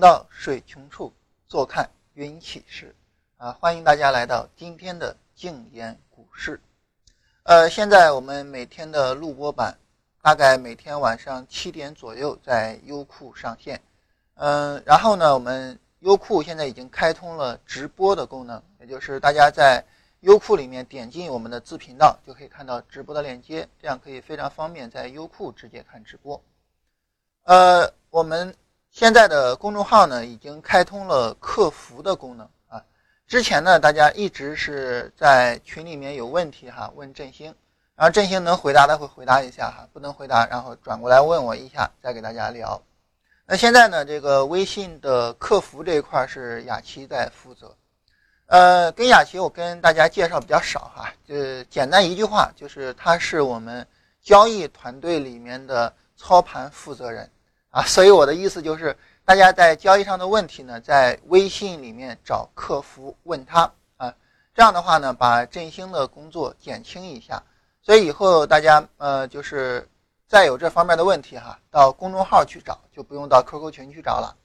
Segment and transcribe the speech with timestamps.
[0.00, 1.12] 到水穷处，
[1.46, 2.94] 坐看云起时。
[3.36, 6.60] 啊，欢迎大家来到今天的静言股市。
[7.44, 9.78] 呃，现在我们每天的录播版，
[10.20, 13.80] 大概每天晚上七点左右在优酷上线。
[14.34, 19.82] 嗯，然后呢，我们优酷现在已经开通了直播的功能，也就是大家在
[20.20, 26.38] 优酷里面点进我们的自频道，就可以看到直播的链接，这样可以非常方便在优酷直接看直播。
[27.44, 28.54] 呃，我们
[28.92, 32.82] 现在的公众号呢，已经开通了客服的功能啊。
[33.28, 37.54] 之前呢，大家一直是在群里面有问题哈，问振兴，
[37.94, 42.82] 然后振兴能回答的会回答一下哈，不能回答，然后转过来问我一下，再给大家聊。
[43.46, 47.74] 那现在呢，这个微信的客服这一块是雅琪在负责。
[48.46, 53.86] 呃，跟雅琪我跟大家介绍比较少哈，就简单一句话，就是他是我们
[54.20, 57.30] 交易团队里面的操盘负责人
[57.70, 64.12] 啊，所以我的意思就是，大家在交易上的问题呢，在微信里面找客服问他啊，
[64.52, 67.40] 这样的话呢，把振兴的工作减轻一下。
[67.80, 69.88] 所以以后大家呃，就是
[70.26, 74.36] 再有这方面的问题哈，到公众号去找，就不用到 QQ 群去找了。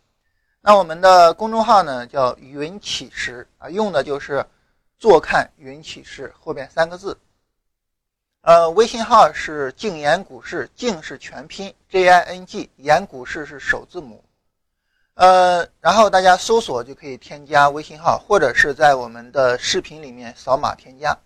[0.62, 4.46] 那我们的公众号呢叫云起时啊，用的就是
[4.98, 7.18] “坐看云起时”后边三个字。
[8.46, 14.24] 呃，微信号是静言股市，静是全拼 J I N G，言股市是首字母。
[15.16, 21.18] 呃，然后大家搜索就可以添加微信号，或者是在我们的视频里面扫码添加。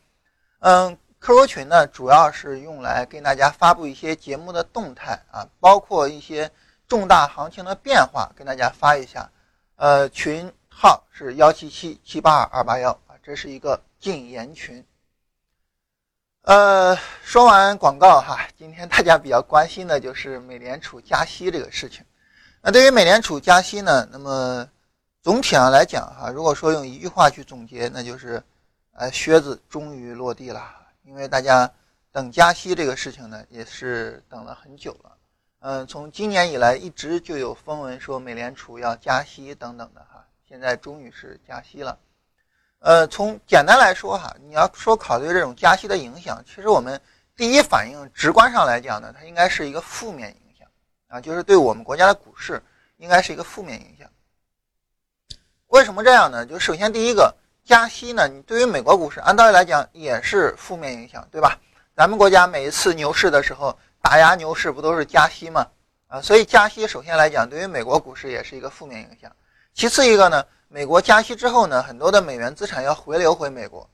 [0.60, 6.50] 嗯，QQ 群呢主要是用来跟大家发布一些节目的动态啊，包括一些。
[6.88, 9.30] 重大行情的变化，跟大家发一下。
[9.76, 14.84] 呃，群号是幺七七七八二二八幺啊，这是一个禁言群。
[16.44, 22.04] 呃，说完广告哈，今天大家比较关心的就是美联储加息这个事情。
[22.62, 24.68] 那对于美联储加息呢，那么
[25.22, 28.42] 总体上来讲哈，如果说用一句话去总结，那就是，
[28.94, 30.64] 呃，靴子终于落地了。
[31.04, 31.70] 因为大家
[32.12, 35.12] 等加息这个事情呢，也是等了很久了。
[35.60, 41.98] 嗯，从今年以来一直就有风闻说美联储要加息等等的哈，现在终于是加息了。
[42.80, 47.00] 呃，从简单来说哈，你要说考虑这种加息的影响，其实我们
[47.36, 50.68] 第一反应直观上来讲呢，它应该是一个负面影响
[51.08, 52.62] 啊，就是对我们国家的股市
[52.98, 54.10] 应该是一个负面影响。
[55.68, 56.46] 为什么这样呢？
[56.46, 61.60] 就首先第一个加息呢，你对于美国股市按道理来讲也是负面影响，对吧？
[61.96, 63.78] 咱们国家每一次牛市的时候。
[64.02, 65.68] 打压牛市不都是加息吗？
[66.08, 69.30] 啊，所以加息首先来讲，对于美国股市也是一个负面影响。
[69.74, 73.90] 其次一个呢，美国加息之后呢，很多的美元资产要回流回美国。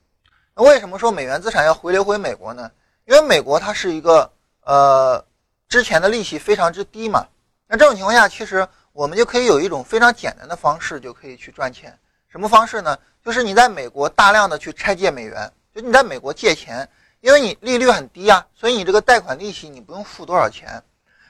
[0.53, 2.69] 那为什么说美元资产要回流回美国呢？
[3.05, 4.29] 因为美国它是一个
[4.65, 5.23] 呃
[5.69, 7.25] 之前的利息非常之低嘛。
[7.65, 11.97] 那这种情况下，其实我们就可以有一种非常简单的方式就可以去赚钱。
[12.27, 12.99] 什么方式呢？
[13.23, 16.87] 就是你在美国大量的去拆借美元，就你在美国借钱。
[17.21, 20.83] 因为你利率很低啊，所以你这个贷款利息你不用付多少钱，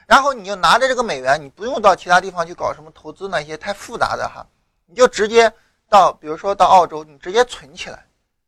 [0.06, 4.46] 然后你就拿着这个美元，你不用到其他地方去搞什么投资那些太复杂的哈，
[4.86, 5.52] 你就直接
[5.88, 8.06] 到，比如说到澳洲，你直接存起来，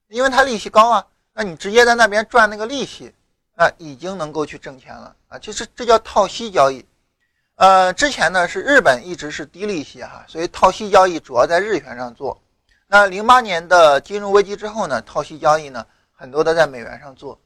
[0.08, 3.12] 因为它利息高啊，那你直接在那边赚那个利息，
[3.56, 6.84] 啊，已经能够去挣钱了啊，其实这叫套息交易。
[7.56, 12.40] 呃，之前呢是日本一直是低利息哈，所以套息交易主要在日元上做。
[12.86, 15.84] 那零八年的金融危机之后呢，套息交易呢？
[16.20, 17.38] 很多的在美元上做，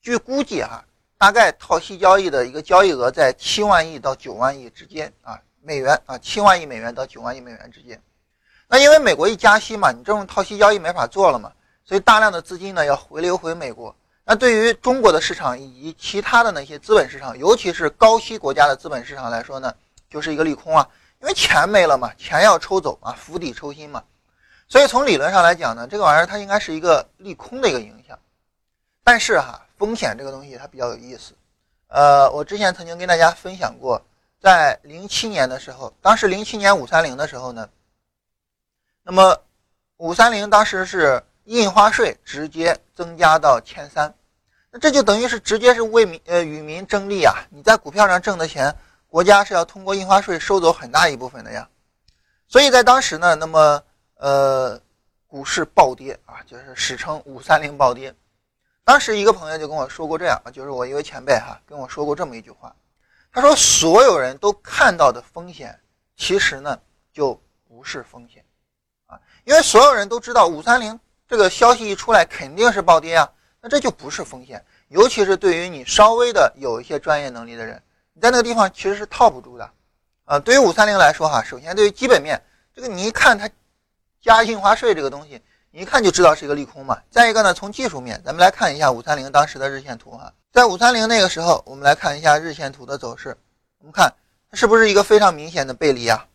[0.00, 0.82] 据估计哈，
[1.18, 5.38] 大概套息交易的一个交易额在七万亿到九万亿之间啊，
[5.68, 8.00] 美元啊，七万亿美元到九万亿美元之间。
[8.66, 11.52] 那因为美国一加息嘛，你这种套息交易没法做了嘛，
[11.84, 13.94] 所以大量的资金呢要回流回美国。
[14.24, 19.74] 那对于中国的市场以及其他的那些资本市场，尤其是高息国家的资本市场来说呢，
[20.08, 20.88] 就是一个利空啊，
[21.20, 24.02] 因为钱没了嘛，钱要抽走啊，釜底抽薪嘛。
[24.68, 28.18] 所以从理论上来讲呢，这个玩意儿它应该是一个利空的一个影响，
[29.04, 31.34] 但是哈，风险这个东西它比较有意思。
[31.86, 34.02] 呃，我之前曾经跟大家分享过，
[34.40, 37.68] 在零七年的时候，当时零七年五三零的时候呢，
[39.02, 39.40] 那么
[39.96, 44.14] 五三零当时是印花税直接增加到千三，
[44.70, 47.34] 那这就等于是直接是为民呃与民争利啊！
[47.50, 48.74] 你在股票上挣的钱，
[49.08, 51.68] 国家是要通过印花税收走很大一部分的呀。
[52.46, 53.82] 所以在当时呢，那么。
[54.20, 54.76] 呃，
[55.28, 58.12] 股市暴跌啊，就是史称“五三零暴跌”。
[58.82, 62.74] 当时一个朋友就跟我说过这样，就是我一位前辈哈跟我说过这么一句话，
[63.40, 65.78] 他说：“所有人都看到的风险，
[66.16, 66.78] 其实呢
[67.12, 68.44] 就不是风险
[69.06, 70.98] 啊，因为所有人都知道五三零
[71.28, 73.30] 这个消息一出来肯定是暴跌啊，
[73.60, 74.64] 那这就不是风险。
[74.88, 77.80] 尤其是对于你稍微的有一些专业能力的人，
[78.14, 79.70] 你在那个地方其实是套不住的
[80.24, 82.42] 啊，对于五三零来说哈，首先对于基本面，
[82.74, 83.48] 这个你一看它
[84.20, 85.40] 加印花税这个东西，
[85.78, 86.98] 一看就知道是一个利空嘛。
[87.08, 93.36] 再一个呢，从技术面，咱们来看一下五三零当时的日线图哈，在五三零那个时候，我们来看一下日线图的走势，
[93.78, 94.12] 我们看
[94.50, 96.26] 它是不是一个非常明显的背离啊，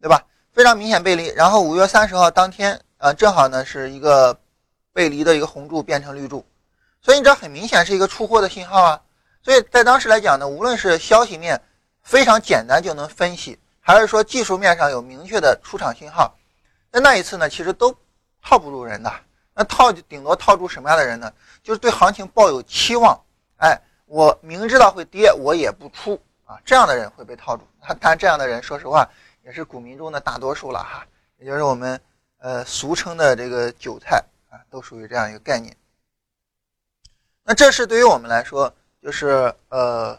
[0.00, 0.24] 对吧？
[0.52, 4.38] 非常明显背离，然后五月三十号当天，呃，正好呢是一个
[4.92, 6.44] 背离的一个红柱变成绿柱，
[7.00, 9.00] 所以你这很明显是一个出货的信号啊。
[9.42, 11.60] 所以在当时来讲呢，无论是消息面
[12.02, 16.36] 非常简单就能分析，还是说技术面上有明确的出场信号，
[16.92, 17.96] 那那一次呢，其实都
[18.42, 19.10] 套不住人的。
[19.54, 21.32] 那套顶多套住什么样的人呢？
[21.62, 23.18] 就是对行情抱有期望，
[23.56, 27.62] 哎，我明知道会跌，我也不出啊，这样的人会被套住。
[28.00, 29.08] 但这样的人，说实话。
[29.44, 31.04] 也是股民中的大多数了哈，
[31.36, 32.00] 也就是我们
[32.38, 35.76] 呃俗称的这个韭菜啊，都属于这样一个概念。
[37.42, 38.72] 那这是对于我们来说，
[39.02, 40.16] 就是呃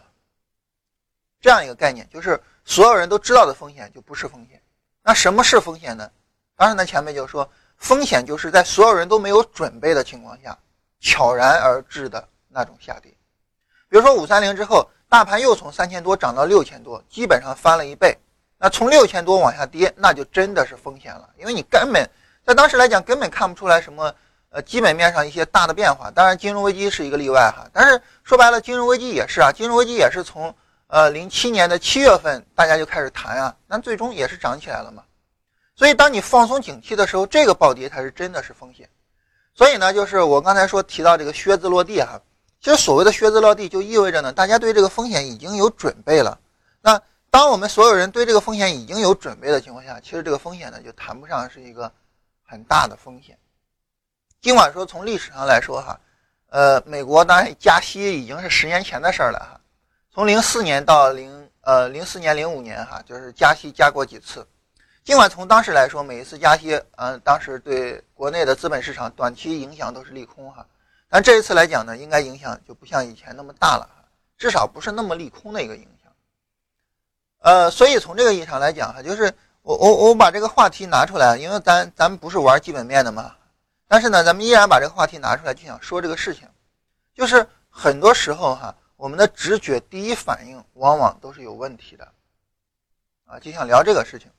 [1.39, 4.61] 这样一个概念，就是所有人都知道的风险就不是风险。
[5.01, 6.11] 那什么是风险呢？
[6.57, 7.49] 当然呢，前面就说
[7.83, 10.57] 风险就是在所有人都没有准备的情况下，
[11.01, 13.11] 悄然而至的那种下跌。
[13.89, 18.17] 比如说五三零之后，大盘又从三千多涨到六千多，基本上翻了一倍。
[18.57, 22.09] 那从六千多往下跌，那就真的是风险了，因为你根本
[22.45, 24.15] 在当时来讲根本看不出来什么
[24.51, 26.09] 呃基本面上一些大的变化。
[26.09, 30.55] 当然，金融危机是一个例外哈，但是说白了，金融危机也是啊，金融危机也是从
[30.87, 35.03] 呃零七年的七月份大家就开始谈啊，那最终也是涨起来了嘛。
[35.75, 38.87] 所以，当你放松警惕的时候，这个暴跌才是真的是风险。
[39.55, 42.21] 所以呢，就是我刚才说提到这个靴子落地哈，
[42.61, 46.39] 其实所谓的靴子落地就意味着呢，大家对这个风险已经有准备了。
[46.81, 51.91] 那当我们所有人对这个风险已经有准备的情况下，其实这个风险呢就谈不上是一个
[52.43, 53.35] 很大的风险。
[54.41, 55.99] 尽管说从历史上来说哈，
[56.49, 59.59] 呃，美国当然加息已经是十年前的事儿了哈。
[60.13, 64.45] 从零四年到零呃零四年零五年哈，就是加息加过几次。
[65.03, 70.65] 尽管从当时来说，每一次加息，嗯，当时对国内的资本市场短期影响都是利空哈。
[71.09, 73.87] 但这一次来讲呢，应该影响就不像以前那么大了，
[74.37, 76.11] 至少不是那么利空的一个影响。
[77.39, 83.35] 呃，所以从这个意义上来讲哈，就是我我我把这个话题拿出来，因为咱咱们不是玩基本面的嘛，
[83.89, 86.47] 但是呢，咱们依然把这个话题拿出来，就想说这个事情，
[87.13, 92.07] 就是很多时候哈，我们的直觉第一反应往往都是有问题的，
[93.25, 94.31] 啊，就想聊这个事情。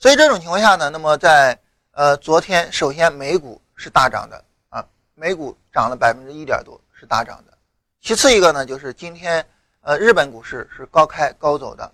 [0.00, 1.56] 所以这种情况下呢，那么在
[1.92, 7.56] 呃昨天，首先美股是大涨的啊，美股涨了百分之一点多，是大涨的。
[8.00, 9.46] 其次一个呢，就是今天。
[9.82, 11.90] 呃，日本股市是高开高走的，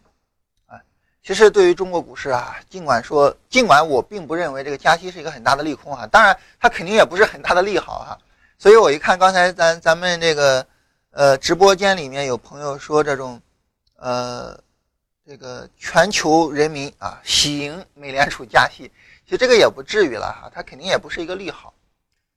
[0.66, 0.74] 啊，
[1.22, 8.18] 其实对于中国股市啊，尽管说，尽管我并不认为这个加息是一个很大的利空哈，当然它肯定也不是很大的利好哈，
[8.58, 10.66] 所以我一看刚才咱咱们这个
[11.12, 13.40] 呃直播间里面有朋友说这种，
[13.98, 14.58] 呃，
[15.28, 18.92] 这个全球人民啊喜迎美联储加息，
[19.24, 21.74] 其实这个也不至于了哈，它肯定也不是一个利好。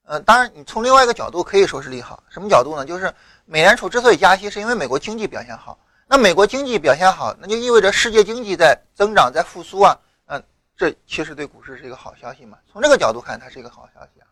[0.06, 2.24] 呃，当然，你从另外一个角度可以说是利好。
[2.30, 2.84] 什么角度呢？
[2.84, 3.14] 就是
[3.46, 5.78] 美联储之所以加息，是因为美国经济表现好。
[6.08, 9.96] 那美国经济表现好，那就意味着世界经济在增长、在复苏啊。
[10.26, 10.44] 嗯，
[10.76, 12.58] 这其实对股市是一个好消息嘛。
[12.72, 14.26] 从这个角度看，它是一个好消息啊。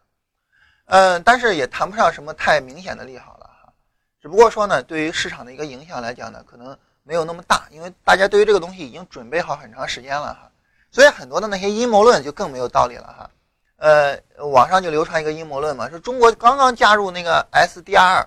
[0.86, 3.72] 嗯，但是也谈不上什么太明显的利好了哈。
[4.20, 6.75] 只不过说呢，对于市场的一个影响来讲呢，可能
[7.07, 10.51] 没有那么大，因为大家对于这个东西已经准备好很长时间了哈。
[10.91, 13.29] 所以很多的那些阴谋论就更没有道理了哈。
[13.77, 18.25] 呃，网上就流传一个阴谋论嘛，说中国刚刚加入那个 SDR，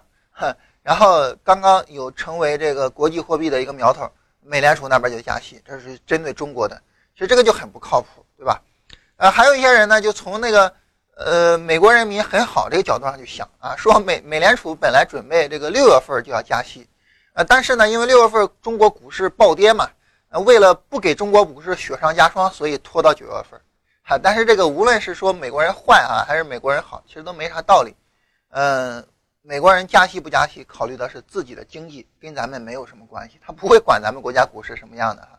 [0.83, 4.09] 然后刚刚有成为这个国际货币的一个苗头，
[4.43, 6.81] 美联储那边就加息，这是针对中国的，
[7.15, 8.63] 其实这个就很不靠谱，对吧？
[9.17, 10.73] 呃，还有一些人呢，就从那个
[11.17, 16.89] 呃美国人民很好这个角度上去想啊，说美美联储本来准备这个六月份就要加息，
[17.45, 19.89] 但是呢，因为六月份中国股市暴跌嘛，
[20.31, 23.61] 呃，为了不给中国股市雪上加霜，所以拖到九月份。
[24.03, 27.95] 啊，但是这个无论是说美国人坏啊，还是美国人好，其实都没啥道理。
[28.49, 29.07] 嗯，
[29.41, 35.39] 美国人加息不加息，考虑的是自己的经济，跟咱们没有什么关系，他不会管咱们国家股市什么样的哈。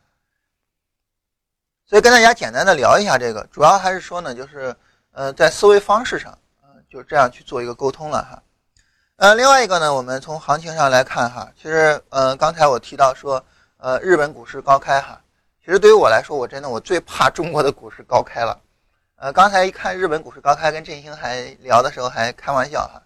[1.86, 4.74] 所以跟大家简单的聊一下这个，主要还是说呢，就是
[5.12, 8.42] 呃，在思维方式上，嗯，就这样去做一个沟通了哈。
[9.22, 13.46] 呃，另外一个呢，我们从行情上来看哈，其实呃，刚才我提到说，
[13.78, 15.22] 呃，日本股市高开哈。
[15.64, 18.60] 其实对于我来说，我真的我最怕中国的股市高开了。
[19.18, 23.00] 呃，刚才一看日本股市高开，跟振兴还聊的时候还开玩笑哈。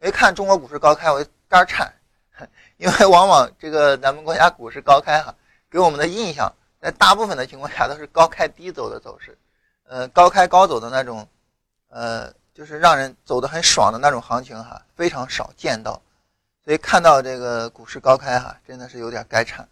[0.00, 1.92] 我一看中国股市高开，我就肝颤，
[2.78, 5.34] 因为往往这个咱们国家股市高开哈，
[5.70, 6.50] 给我们的印象，
[6.80, 9.36] 在大部分的情况下都是高开低走的走势。
[9.86, 11.28] 呃，高开高走的那种，
[11.90, 15.98] 呃，就是让人走得很爽的那种行情哈，非常少见到。
[16.62, 19.66] 所以看到这个股市高开哈，真的是有点该颤。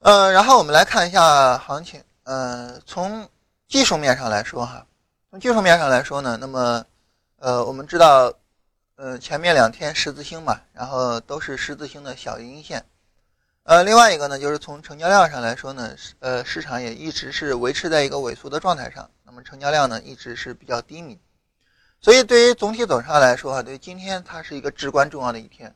[0.00, 2.04] 呃，然后我们来看一下行情。
[2.24, 3.26] 呃，从
[3.66, 4.84] 技术面上来说哈，
[5.30, 6.84] 从技术面上来说呢，那么
[7.38, 8.30] 呃，我们知道，
[8.96, 12.84] 呃，前面两天十字星嘛，然后都是十字星的小阴线。
[13.62, 21.18] 呃，另外一个呢，就是从成交量上来说呢，呃，市场也一直是维持在一个萎缩的状态上，那么成交量呢一直是比较低迷，
[22.06, 25.74] 所以对于总体走势来说啊，对今天它是一个至关重要的一天。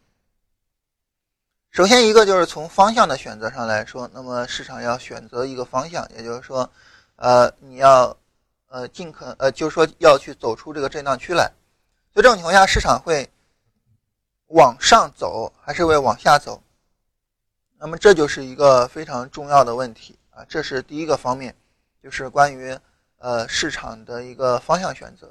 [1.72, 6.70] 首先一个就是从方向的选择上来说，那么市场要选择一个方向，也就是说，
[7.16, 8.16] 呃，你要
[8.68, 11.50] 呃尽可呃，就是说要去走出这个震荡区来，
[12.14, 13.28] 所以这种情况下，市场会
[14.50, 16.62] 往上走还是会往下走？
[17.76, 21.52] 那么这就是一个非常重要的问题啊，这是第一个方面，
[22.00, 22.78] 就是关于
[23.18, 25.28] 呃市场的一个方向选择。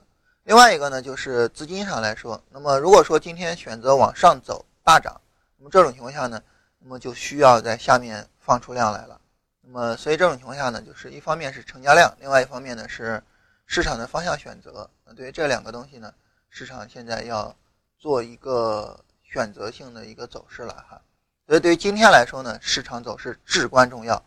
[0.50, 5.22] 另外一个呢，就是资金上来说，那么如果说今天选择往上走大涨，
[5.60, 6.42] 那么这种情况下呢，
[6.80, 9.22] 那么就需要在下面放出量来了。
[9.62, 13.22] 那么所以这种情况下呢，就是一方面是成交量，另外一方面呢是
[13.68, 14.90] 市场的方向选择。
[15.06, 16.12] 那对于这两个东西呢，
[16.50, 17.56] 市场现在要
[18.00, 21.00] 做一个选择性的一个走势了哈。
[21.46, 24.20] 所以对于今天来说呢，市场走势至关重要。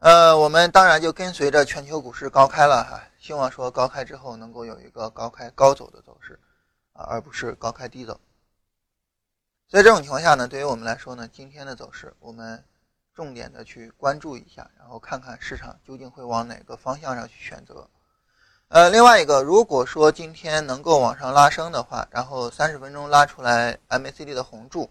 [0.00, 6.38] 呃，我们当然就跟随着全球股市高开了哈，希望说高开之后能够有一个高开高走的走势
[6.92, 8.20] 啊，而不是高开低走。
[9.66, 12.64] 所以这种情况下呢，对于我们来说呢，今天的走势我们
[13.12, 17.88] 重点的去关注一下，然后看看市场究竟会往哪个方向上去选择。
[18.68, 24.88] 呃，另外一个，如果说今天能够往上拉升的话，然后三十分钟拉出来 MACD 的红柱。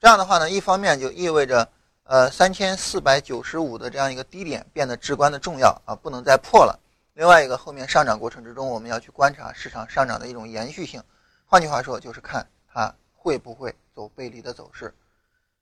[0.00, 1.68] 这样的话呢，一方面就意味着，
[2.04, 6.80] 呃，三千四百九十五的这样一个低点变得至关的重要啊，不能再破了。
[7.14, 11.00] 另外一个，后面上涨过程之中，我们要去观察市场上涨的一种延续性。
[11.46, 14.92] 换句话说，就是看它会不会走背离的走势。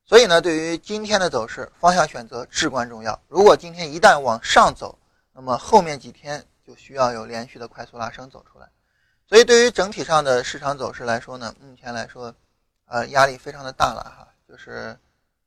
[0.07, 3.21] 所以呢，对于今天的走势方向选择至关重要。
[3.29, 4.99] 如果今天一旦往上走，
[5.35, 8.67] 那么后面几天就需要有连续的快速拉升走出来。
[9.27, 12.35] 所以对于整体上的市场走势来说呢，目前来说，
[12.87, 14.27] 呃，压力非常的大了哈。
[14.49, 14.99] 就是，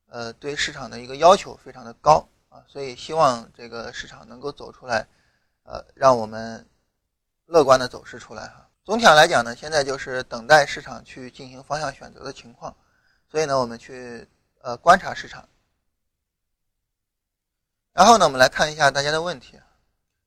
[0.07, 5.05] 呃，对市场的一个要求非常的高啊，所以希望这个市场能够走出来，
[5.65, 6.65] 呃，让我们
[7.45, 8.67] 乐观的走势出来哈。
[8.84, 12.75] 总体上来讲呢，现在就是等待市场去进行方向选择的情况，
[13.29, 14.27] 所以呢，我们去
[14.62, 15.48] 呃观察市场。
[17.93, 19.60] 然后呢，我们来看一下大家的问题。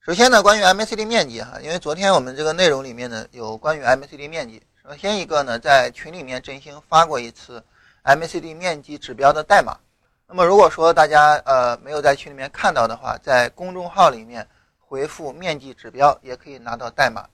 [0.00, 4.62] 首先呢，关于 MACD 面积哈，因为昨天我们这个内容里面呢有关于 MACD 面积。
[4.82, 7.62] 首先一个呢，在群里面振兴发过一次。
[8.04, 9.78] MACD 面积指标的代码，
[10.26, 14.48] 那么如果说大家呃没有在群里面看到的话，在公众号里面
[14.88, 17.28] 回复面积指标也可以拿到代码。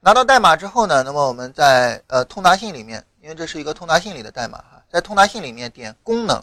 [0.00, 6.42] 拿到代码之后呢，那么我们在呃通达信里面，因为这是一个通达信里的代码哈，在通达信里面点功能，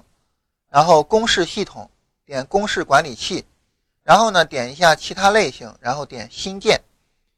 [0.69, 1.89] 然后公式系统，
[2.25, 3.45] 点公式管理器，
[4.03, 6.81] 然后呢点一下其他类型，然后点新建。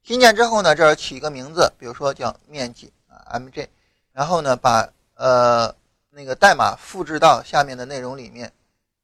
[0.03, 3.67] 新建之后呢，这儿起一个名字，比如说叫面积啊 MJ，
[4.13, 5.75] 然后呢把呃。
[6.11, 8.51] 那个代码复制到下面的内容里面，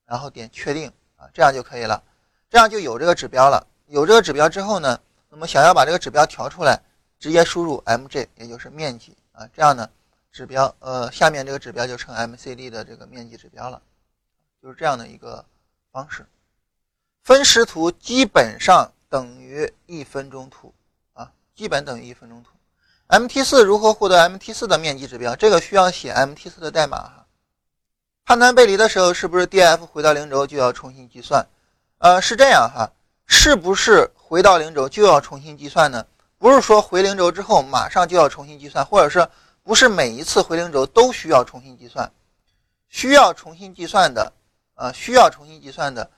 [0.05, 2.01] 然后点确定啊，这样就可以了，
[2.49, 3.65] 这样就有这个指标了。
[3.87, 4.99] 有这个指标之后呢，
[5.29, 6.81] 那么想要把这个指标调出来，
[7.19, 9.89] 直接输入 MJ，也就是面积啊，这样呢，
[10.31, 13.81] 指标呃下面这个指标就成 MCD 的这个面积指标了，
[14.61, 15.45] 就是这样的一个
[15.91, 16.25] 方式。
[17.23, 20.73] 分时图基本上等于一分钟图
[21.13, 22.49] 啊，基本等于一分钟图。
[23.07, 25.35] MT 四如何获得 MT 四的面积指标？
[25.35, 27.25] 这个需要写 MT 四的代码哈。
[28.25, 31.45] 判断背离的时候，是不是 DF 回到零轴就要重新计算？
[31.99, 32.91] 呃，是这样哈，
[33.27, 36.05] 是不是回到零轴就要重新计算呢？
[36.37, 39.27] 不是说回零轴之后马上就要重新计算，或者是
[39.63, 42.11] 不是每一次回零轴都需要重新计算？
[42.89, 44.31] 需要重新计算的，
[44.75, 46.09] 呃，需要重新计算的，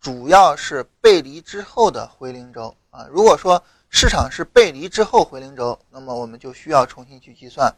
[0.00, 3.06] 主要是背离之后的回零轴啊。
[3.10, 7.72] 如果说市场是背离之后回零轴，那么我们就需要重新去计算。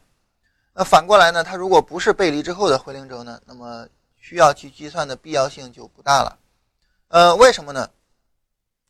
[0.73, 1.43] 那反过来呢？
[1.43, 3.39] 它如果不是背离之后的回零轴呢？
[3.45, 6.37] 那么需要去计算的必要性就不大了。
[7.09, 7.89] 呃，为什么呢？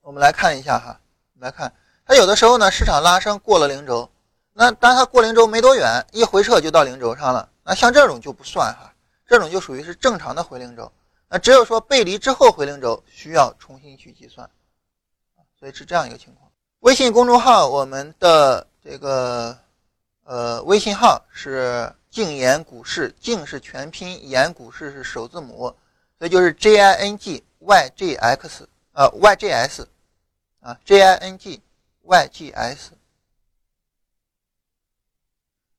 [0.10, 1.00] 我们来看一下哈，
[1.38, 1.72] 来看
[2.04, 4.10] 它有的时候呢，市场拉升过了零轴，
[4.54, 7.48] 那当它过零轴没多远，一回撤就到零轴上了。
[7.64, 8.92] 那像这种就不算哈，
[9.28, 10.92] 这种就属于是正常的回零轴。
[11.28, 14.50] 那只有说背离之后回零轴需要重新去计算，
[15.60, 16.50] 所以是这样一个情况。
[16.80, 19.56] 微信公众号，我们的这个
[20.24, 25.72] 呃微信号是“静言股市”，静是全拼，言股市是首字母，
[26.18, 29.88] 所以就是 J I N G Y G X 呃 Y G S
[30.60, 31.62] 啊 J I N G
[32.04, 32.92] Y G S。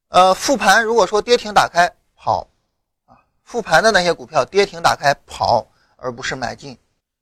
[0.09, 2.47] 呃，复盘如果说跌停打开跑
[3.07, 6.77] 啊，复盘的那些股票跌停打开跑，而不是买进。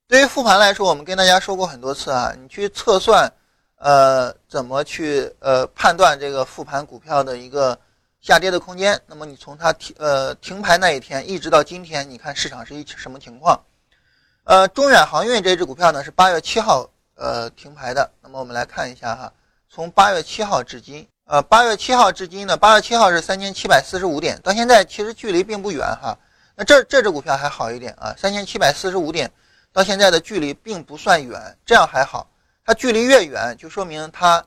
[0.06, 3.30] 对于复盘来说，我们跟大家说过很多次啊，你去测算，
[3.76, 7.78] 呃，怎么去呃判断这个复盘股票的一个
[8.22, 8.98] 下跌的空间？
[9.06, 13.62] 那么你从它停呃停牌那一天一直到今天，你看市场是一什么情况？
[14.44, 16.88] 呃，中远航运这只股票呢是八月七号
[17.18, 18.10] 呃停牌的。
[18.22, 19.32] 那么我们来看一下哈，
[19.68, 26.16] 从八月七号至今，呃，八月七号至今呢，八月七号是三千七百四十五点，到现在其实距离并不远哈。
[26.56, 29.30] 那这这只股票还好一点啊，三千七百四十五点。
[29.70, 32.26] 到现在的距离并不算远，这样还好。
[32.64, 34.44] 它距离越远，就说明它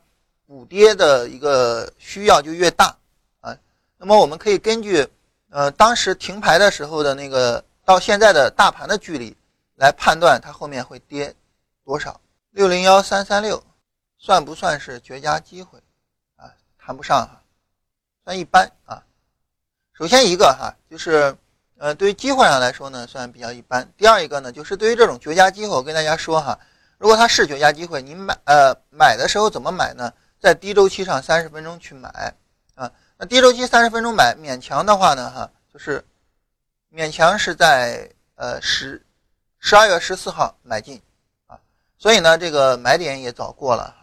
[0.48, 2.98] 补跌的一个需要就越大
[3.40, 3.56] 啊。
[3.98, 5.08] 那么我们可以根据
[5.52, 9.34] 呃当时停牌的时候的那个到现在的大盘的距离
[9.76, 11.34] 来判断它后面会跌
[11.86, 12.20] 多少。
[12.52, 13.62] 六零幺三三六
[14.18, 15.80] 算不算是绝佳机会
[16.38, 16.54] 啊？
[16.78, 17.42] 谈不上哈，
[18.24, 19.04] 算一般啊。
[19.94, 21.36] 首先一个哈就是。
[21.78, 23.92] 呃，对于机会上来说呢，算比较一般。
[23.98, 26.60] 第二一个呢，就是对于这种绝佳机会，我跟大家说哈，
[27.00, 30.14] 如果它是绝佳机会，你买呃买的时候怎么买呢？
[30.40, 32.36] 在低周期上三十分钟去买
[32.76, 32.92] 啊。
[33.18, 36.06] 那低周期三十分钟买，勉强的话呢，哈，就是
[36.94, 39.04] 勉强是在呃十
[39.58, 41.02] 十二月十四号买进。
[42.02, 43.96] 所以呢，这个买点也早过了，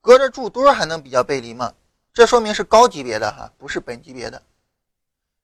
[0.00, 1.74] 隔着柱墩还能比较背离吗？
[2.14, 4.40] 这说明是高级别的哈，不是本级别的。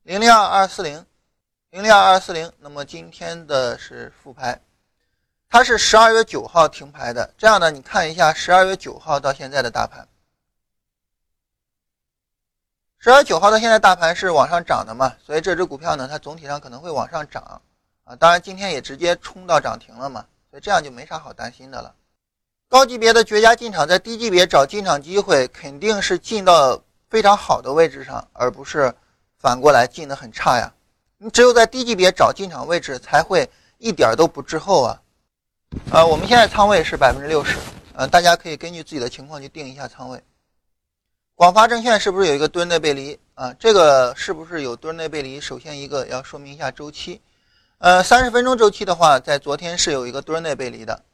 [0.04, 1.04] 零零二二四零。
[1.70, 4.60] 零零二二四零，那么今天的是复牌，
[5.50, 7.34] 它是十二月九号停牌的。
[7.36, 10.06] 这样呢，你看一下十二月九号到现在的大盘，
[12.98, 15.16] 十二月九号到现在大盘是往上涨的嘛？
[15.20, 17.42] 所以这只股票呢，它总体上可能会往上涨
[18.04, 18.14] 啊。
[18.14, 21.94] 当然今天也直接冲到涨停了嘛，所以这样就没啥好担心的了。
[22.68, 28.94] 高级别的绝佳进场，在低级别找进场机会，肯定是进到非常好的位置上，而不是
[29.38, 30.72] 反过来进的很差呀。
[31.16, 35.02] 你只有在低级别找进场位置，才会一点都不滞后啊！
[35.90, 37.56] 呃，我们现在仓位是百分之六十，
[37.94, 40.22] 呃，大家可以根据自己的情况去定一下仓位。
[41.34, 43.52] 广发证券是不是有一个墩内背离啊？
[43.54, 45.40] 这个是不是有墩内背离？
[45.40, 47.20] 首先一个要说明一下周期，
[47.78, 51.04] 呃，三十分钟周期的话，在昨天是有一个墩内背离的。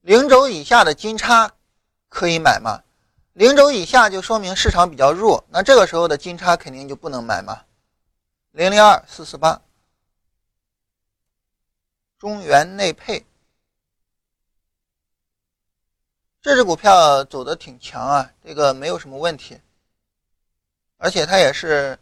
[0.00, 1.50] 零轴以下的金叉
[2.08, 2.84] 可以买吗？
[3.32, 7.64] 零轴以下就说明市场比较弱，那这个时候的金叉肯定就不能买嘛。
[8.52, 9.60] 零零二四四八，
[12.16, 13.26] 中原内配，
[16.40, 19.60] 这只股票走的挺强啊，这个没有什么问题，
[20.96, 21.98] 而且它也是，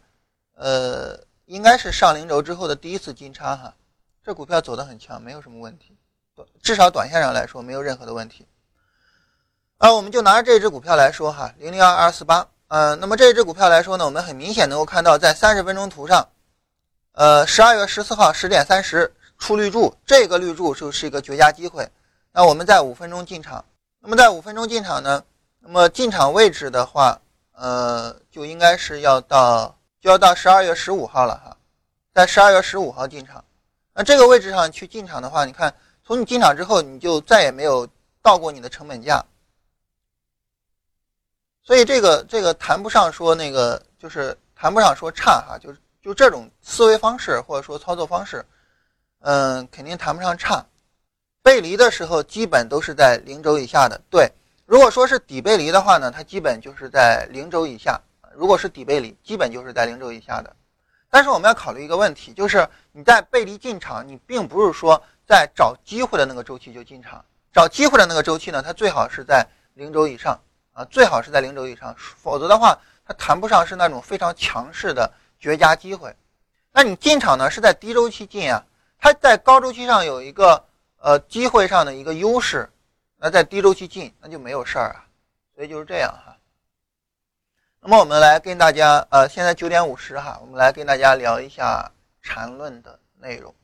[0.53, 3.75] 呃，应该是上零轴之后的第一次金叉哈，
[4.27, 5.95] 这股票走的很强，没有什么问题，
[6.61, 8.45] 至少短线上来说没有任何的问题。
[9.77, 16.27] 啊，我们就拿着这只股票来说哈，零零二二四八，嗯，那么这只股票来说呢，我们很明显能够看到在三十分钟图上。
[17.13, 21.89] 呃，十二月十四号十点三十出绿柱，这个绿柱就是一个绝佳机会。
[22.33, 23.63] 那我们在五分钟进场，
[24.01, 25.23] 那么在五分钟进场呢？
[25.61, 27.17] 那么进场位置的话，
[27.53, 31.55] 呃，就应该是要到就要到十二月十五号了哈，
[32.13, 33.41] 在十二月十五号进场。
[33.97, 35.73] 那这个位置上去进场的话，你看
[36.05, 37.85] 从你进场之后，你就再也没有
[38.21, 39.25] 到过你的成本价，
[41.63, 45.77] 所以这个这个谈不上说那个就是谈不上说差哈，就是。
[45.99, 48.45] 就这种思维方式或者说操作方式，
[49.19, 50.65] 嗯，肯定谈不上差。
[51.43, 53.99] 背离的时候基本都是在零轴以下的。
[54.09, 54.31] 对，
[54.65, 57.99] 如果说是底背离的话呢，它基本就是在零轴以下。
[58.33, 60.55] 如果是底背离，基本就是在零轴以下的。
[61.09, 67.23] 但是我们要考虑一个问题，就是你在背离进场，你并不是说在找机会的那个周期就进场。
[67.53, 70.39] 找机会的那个周期呢，它最好是在零轴以上
[70.73, 75.11] 啊，最好是在零轴以上，否则的话，它谈不上是那种非常强势的。
[75.39, 76.15] 绝佳机会，
[76.71, 77.51] 那你进场呢？
[77.51, 78.65] 是在低周期进啊，
[78.97, 80.65] 它在高周期上有一个
[80.97, 82.67] 呃机会上的一个优势，
[83.17, 85.05] 那在低周期进那就没有事儿啊，
[85.53, 86.35] 所以就是这样哈。
[87.89, 91.89] 那么我们来跟大家呃，现在九点五十哈，我们来跟大家聊一下
[92.21, 93.55] 缠论的内容。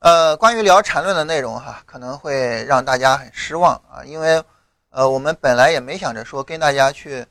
[0.00, 4.42] 呃，关于聊缠论的内容哈，可能会让大家很失望啊，因为
[4.90, 7.24] 呃，我们本来也没想着说跟大家去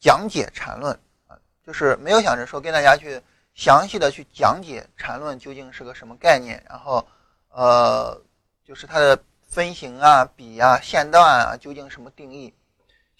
[0.00, 1.36] 讲解缠论啊。
[1.66, 3.20] 就是没有想着说跟大家去
[3.54, 7.06] 详细的去讲解缠论究竟是个什么概念，然后，
[7.50, 8.18] 呃，
[8.66, 12.54] 就是它的分型啊、比啊、线段啊究竟什么定义？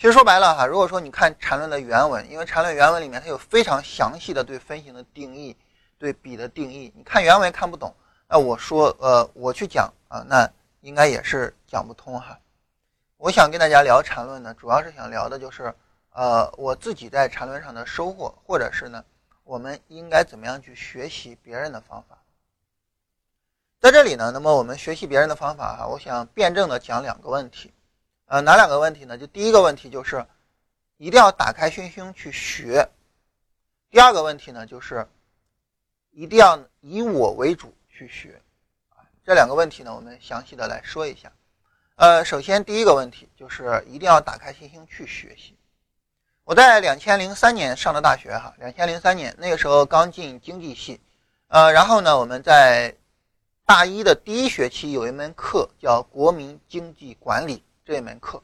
[0.02, 5.56] 其实说白了哈，如果说你看缠论的原文，因为缠论原文里面它有非常详细的对分型的定义、
[5.96, 7.94] 对比的定义，你看原文看不懂，
[8.26, 12.36] 那我说呃我去讲啊，那应该也是讲不通哈。
[13.16, 15.72] 我想跟大家聊缠论呢，主要是想聊的就是。
[16.10, 19.04] 呃，我自己在缠论上的收获，或者是呢，
[19.44, 22.18] 我们应该怎么样去学习别人的方法？
[23.80, 27.72] 在这里呢，那么我们学习别人的方法哈，我想辩证的讲两个问题，
[28.32, 29.18] 呃，哪两个问题呢？
[29.18, 30.24] 就第一个问题就是
[30.96, 32.88] 一定要打开心胸去学，
[33.90, 35.06] 第二个问题呢就是
[36.12, 38.40] 一定要以我为主去学，
[39.22, 41.30] 这两个问题呢，我们详细的来说一下。
[41.96, 45.54] 呃，首先第一个问题就是一定要打开心胸去学习。
[46.44, 50.98] 我在两千零三年上的大学哈，两千零三年那个时候刚进经济系，
[51.48, 52.96] 呃，然后呢，我们在
[53.66, 58.42] 大一的第一学期有一门课叫国民经济管理这一门课，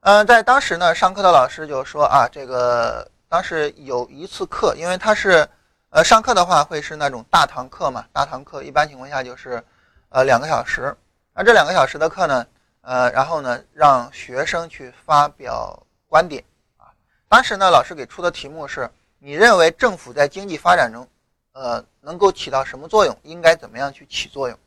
[0.00, 5.48] 嗯，在当时呢，上课的老师就说啊，这个当时有一次课，因为他是，
[5.90, 9.62] 呃，上课的话会是那种大堂课嘛，大堂课一般情况下就是，
[10.10, 10.94] 呃，两个小时，
[11.34, 12.46] 那这两个小时的课呢，
[12.82, 16.44] 呃，然后呢，让学生去发表观点
[16.76, 16.92] 啊，
[17.28, 21.08] 当时呢，老师给出的题目是，你认为政府在经济发展中。
[21.54, 23.14] 呃，能够起到什么作用？
[23.24, 24.58] 应该怎么样去起作用？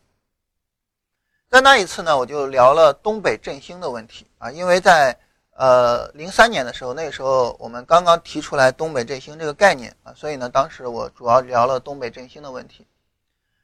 [1.49, 5.17] 在那一次呢，我就聊了东北振兴的问题啊，因为在
[5.53, 12.85] 呃零三年的时候，那个时候我们刚刚提出来东北振兴这个概念啊，所以呢，当时我主要聊了东北振兴的问题。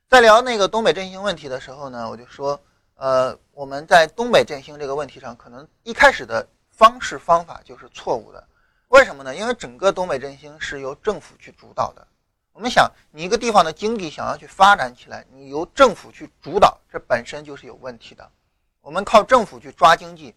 [0.08, 2.60] 在聊那个东北振兴问题的时候呢，我就说，
[2.96, 8.42] 呃，我们在东北振兴这个问题上，可能一开始的方式方法就是错误的。
[8.90, 9.36] 为什么呢？
[9.36, 12.08] 因为整个东北振兴是由政府去主导的。
[12.54, 18.30] 我们想，你一个地方的经济想要去发展起来，你由政府去主导，这本身就是有问题的。
[18.82, 20.36] 我们靠政府去抓经济，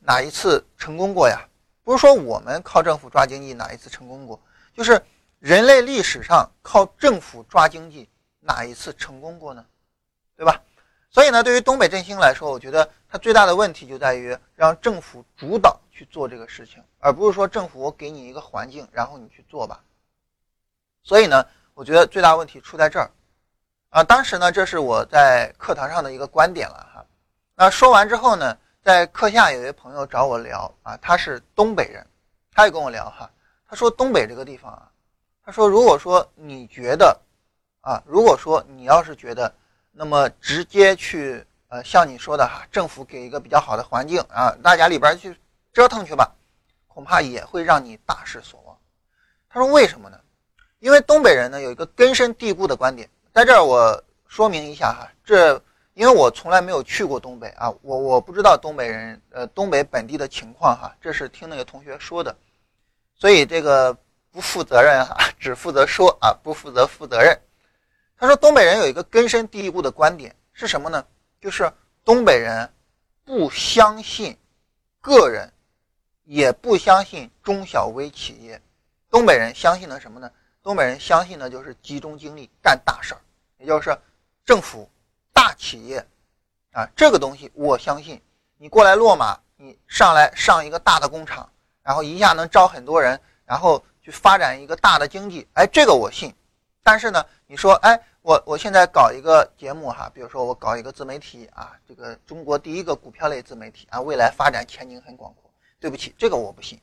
[0.00, 1.46] 哪一次成功过呀？
[1.84, 4.40] 不是说我们靠政府抓经济哪一次成功过，
[4.74, 5.00] 就是
[5.38, 8.08] 人类历史上靠政府抓经济
[8.40, 9.64] 哪一次成功过呢？
[10.36, 10.60] 对吧？
[11.10, 19.80] 所以呢，对于东北振兴来说，我觉得它最大的问题就在于让政府主导去做这个事情，而不是说政府我给你一个环境，然后你去做吧。
[21.06, 23.08] 所以呢，我觉得最大问题出在这儿，
[23.90, 27.06] 啊，当时呢，这是我在课堂上的一个观点了哈。
[27.54, 32.04] 那说完之后呢，在课下有一位朋友找我聊啊，他是东北人，
[32.52, 33.30] 他也跟我聊哈，
[33.68, 34.90] 他说东北这个地方啊，
[35.44, 37.16] 他说如果说你觉得
[37.82, 39.54] 啊，如果说你要是觉得，
[39.92, 45.38] 那么直接去呃像你说的哈，政府给一个比较好的环境啊，大家里边去
[45.72, 46.34] 折腾去吧，
[46.88, 48.76] 恐怕也会让你大失所望。
[49.48, 50.18] 他说为什么呢？
[50.86, 55.60] 因为东北人呢有一个根深蒂固的观点，在这儿我说明一下哈，这
[55.94, 62.36] 因为我从来没有去过东北啊，我我不知道东北人呃东北本地的情况哈，这是听那个同学说的，
[63.16, 63.92] 所以这个
[64.30, 67.36] 不负责任哈， 只负责说啊，不负责负责任。
[68.16, 71.04] 他说东北人有一个根深蒂固的观点是什么呢？
[71.40, 71.68] 就是
[72.04, 72.72] 东北人
[73.24, 74.38] 不相信
[75.00, 75.52] 个人，
[76.22, 78.62] 也不相信中小微企业，
[79.10, 80.30] 东北人相信的什么呢？
[80.66, 83.20] 东北人相信的就是集中精力干大事儿，
[83.58, 83.96] 也就是
[84.44, 84.90] 政府、
[85.32, 86.04] 大企业
[86.72, 88.20] 啊，这个东西我相信。
[88.56, 91.48] 你过来落马，你上来上一个大的工厂，
[91.84, 96.34] 然后一下能招很多人，然后去发展一个大的经济，哎，这个我信。
[96.82, 105.48] 但是呢，你说，哎，我我现在搞一个节目哈，比如说我搞一个自媒体啊，这个中国第一个股票类自媒体啊，未来发展前景很广阔。
[105.78, 106.76] 对不起，这个我不信，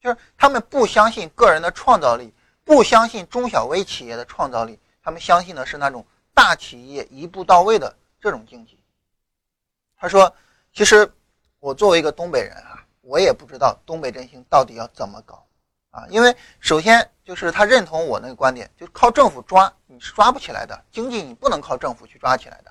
[0.00, 2.32] 就是他们不相信个人的创造力。
[2.68, 6.04] 不相信中小微企业的创造力，他们相信的是那种
[6.34, 8.78] 大企业一步到位的这种经济。
[9.96, 10.30] 他说
[10.74, 11.10] ：“其实
[11.60, 15.42] 我作为一个东北人啊，我也不知道东北振兴到底要怎么搞
[15.92, 16.04] 啊。
[16.10, 22.70] 因为首先就是他认同我那个观点，就靠政府抓你是抓不起来的，经济你不能靠政府去抓起来的。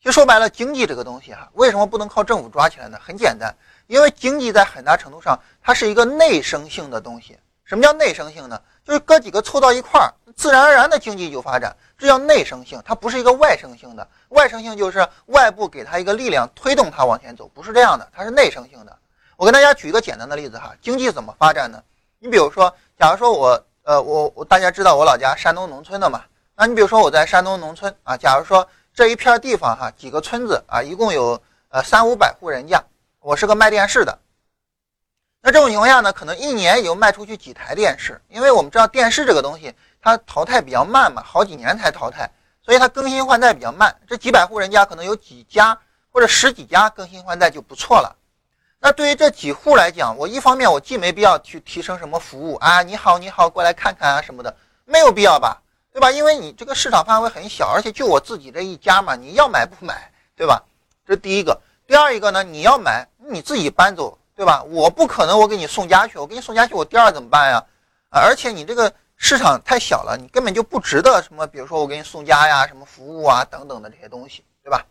[0.00, 2.98] 就说白了，经济这个东西哈，为什么不能靠政府抓起来呢？
[2.98, 3.54] 很简单，
[3.88, 7.38] 因为经济在很大程度上它是一个内生性的东西。
[7.64, 8.62] 什么叫内生性呢？
[8.86, 14.06] 就是哥几个凑到一块儿，自然而然的经济就发展，这叫内生性，它不是一个外生性的。
[14.28, 18.96] 外生性就是外部给它一个力量推动它往前走，不是这样的，它是内生性的。
[19.36, 21.82] 我跟大家举一个简单的例子哈，经济怎么发展呢？
[22.20, 26.22] 你比如说，假如说我，呃，我我大家知道我老家山东农村的嘛，
[26.54, 32.80] 那你比如说我在山东农村啊，假如说这一片地方哈，几个村子啊，一共有呃三五百户人家，
[33.18, 34.16] 我是个卖电视的。
[35.46, 42.28] 那这种情况下呢，可能一年也就卖出去几台电视，因为我们知道电视这个东西它淘汰比较慢嘛，好几年才淘汰，
[42.64, 43.94] 所以它更新换代比较慢。
[44.08, 45.78] 这几百户人家可能有几家
[46.10, 48.16] 或者十几家更新换代就不错了。
[48.80, 56.10] 那对于这几户来讲，我一方面我既没必要去提升什么服务啊，你好你好过来看看啊什么的，没有必要吧，对吧？
[56.10, 60.60] 因为你这个市场范围很小，而且就我自己这一家嘛，你要买不买，对吧？
[61.06, 61.60] 这第一个。
[61.86, 64.18] 第二一个呢，你要买你自己搬走。
[64.36, 64.62] 对吧？
[64.64, 67.64] 我不可能，我给你送家去，我给你送家去，我第二怎么办呀？
[68.10, 74.84] 啊，而且你这个市场太小了，你根本就不值得什么，比如说我给你送家呀、什么服务啊等等的这些东西，对吧？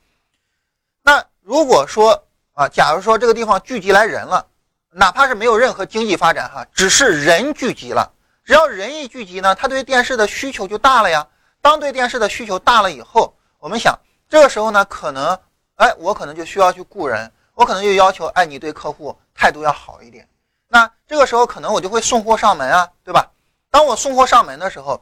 [1.03, 2.23] 那如果说
[2.55, 4.43] 啊，假如说这个地方聚集来人了，
[4.89, 8.11] 哪怕是没有任何经济发展哈，只是人聚集了，
[8.43, 11.27] 只要人一聚集呢，他对电视的需求就大了呀。
[11.61, 15.37] 当对电视的需求大了以后，我们想这个时候呢，可能
[15.75, 20.27] 哎，我可能就需要去雇人，我可能就要求哎，你对客户态度要好一点。
[20.67, 23.31] 那这个时候可能我就会送货上门啊，对吧？
[23.69, 24.99] 当我送货上门的时候，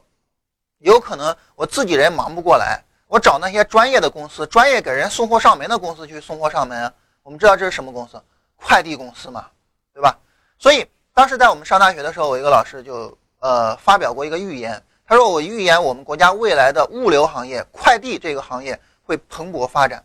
[0.78, 6.92] 有可能我自己人忙不过来，我找那些专业的公司，专业给人送货上门的公司去送货上门。
[7.22, 8.22] 我们知道这是什么公司？
[8.56, 9.46] 快递公司嘛，
[9.94, 10.18] 对吧？
[10.58, 20.04] 所以当时在我们上大学的时候，我一个老师就呃发表过一个预言，他说我预言我们国家未来的物流行业、快递这个行业会蓬勃发展。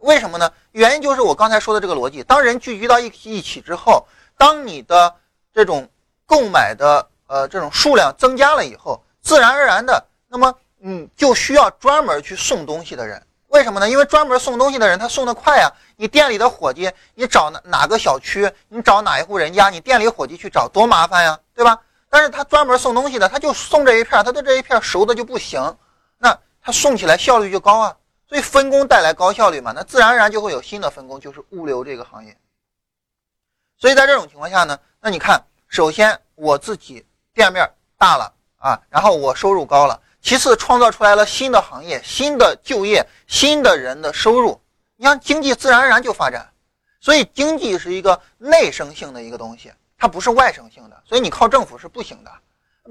[0.00, 0.50] 为什么呢？
[0.72, 5.14] 原因就是我刚才说的这个逻辑：当人聚集到一一起之后，当你的
[5.54, 5.88] 这种
[6.26, 7.08] 购买的。
[7.28, 13.22] 呃，这种数量增加了以后，自然而然的，那么嗯，就需要专门去送东西的人。
[13.48, 13.88] 为什么呢？
[13.88, 15.72] 因为专门送东西的人他送的快呀。
[15.96, 21.80] 你店里的伙计，你找哪哪个小区，你找哪一户人家，你店里伙计去找多麻烦呀，对吧？
[22.10, 25.74] 但是他专门送东西的，他就送这一片，他对这一片熟的就不行，
[26.18, 27.96] 那他送起来效率就高啊。
[28.32, 32.34] 所以分工带来高效率嘛，那自然而然就会有新的分工，就是物流这个行业。
[33.76, 37.04] 所以在这种情况下呢，那你看，首先我自己。
[37.34, 37.66] 店面
[37.96, 39.98] 大了啊，然后我收入高了。
[40.20, 44.60] 其次，创造出来了新的行业、新的就业、新的人的收入，
[44.96, 46.46] 你像经济自然而然就发展。
[47.00, 51.02] 所以，经济是一个内生性的一个东西，它不是外生性的。
[51.06, 52.30] 所以，你靠政府是不行的。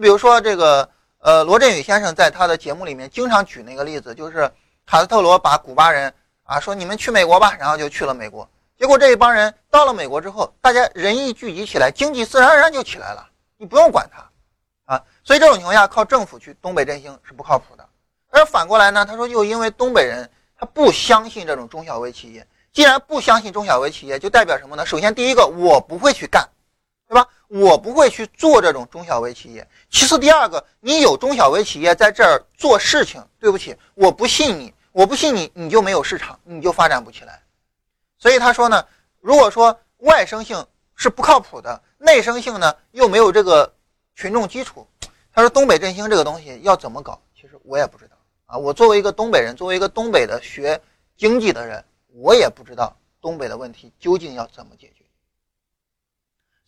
[0.01, 4.51] 比如说，这个呃，罗振宇先生在他的节目里面经常举那个例子，就是
[4.85, 6.13] 卡斯特罗把古巴人
[6.43, 8.47] 啊说你们去美国吧，然后就去了美国。
[8.77, 14.93] 结果这一帮人到了美国之后，大家人一聚集起来，经济自然而然就起来了，你不用管他。
[14.93, 17.87] 啊，所以这种情况下靠政府去东北振兴是不靠谱的。
[18.29, 24.85] 而反过来呢，他说又因为东北人他不相信这种中小微企业，既然不相信中小微企业，就代表什么呢？
[24.85, 26.49] 首先第一个，我不会去干，
[27.11, 27.27] 对吧？
[27.49, 29.67] 我不会去做这种中小微企业。
[29.89, 37.43] 其次第二个，你有中小微企业在这儿做事情，对不起，我不信你，我不信你，你就没有市场，你就发展不起来。
[38.17, 38.87] 所以他说呢，
[39.19, 43.73] 如果说外生性是不靠谱的，内生性呢又没有这个。
[44.13, 44.85] 群众基础，
[45.33, 47.19] 他说东北振兴这个东西要怎么搞？
[47.33, 48.57] 其实我也不知道啊。
[48.57, 50.79] 我作为一个东北人，作为一个东北的学
[51.17, 55.00] 经济的人，我也不知道东北的问题究竟要怎么解决。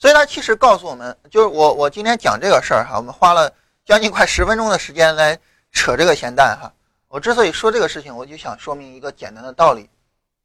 [0.03, 3.49] 所以他其实告诉我们，就是我我今天讲这个事儿哈，我们花了
[3.85, 5.39] 将近快十分钟的时间来
[5.71, 6.69] 扯这个闲蛋哈。
[7.07, 9.89] 我之所以说这个事情，我就想说明一个简单的道理，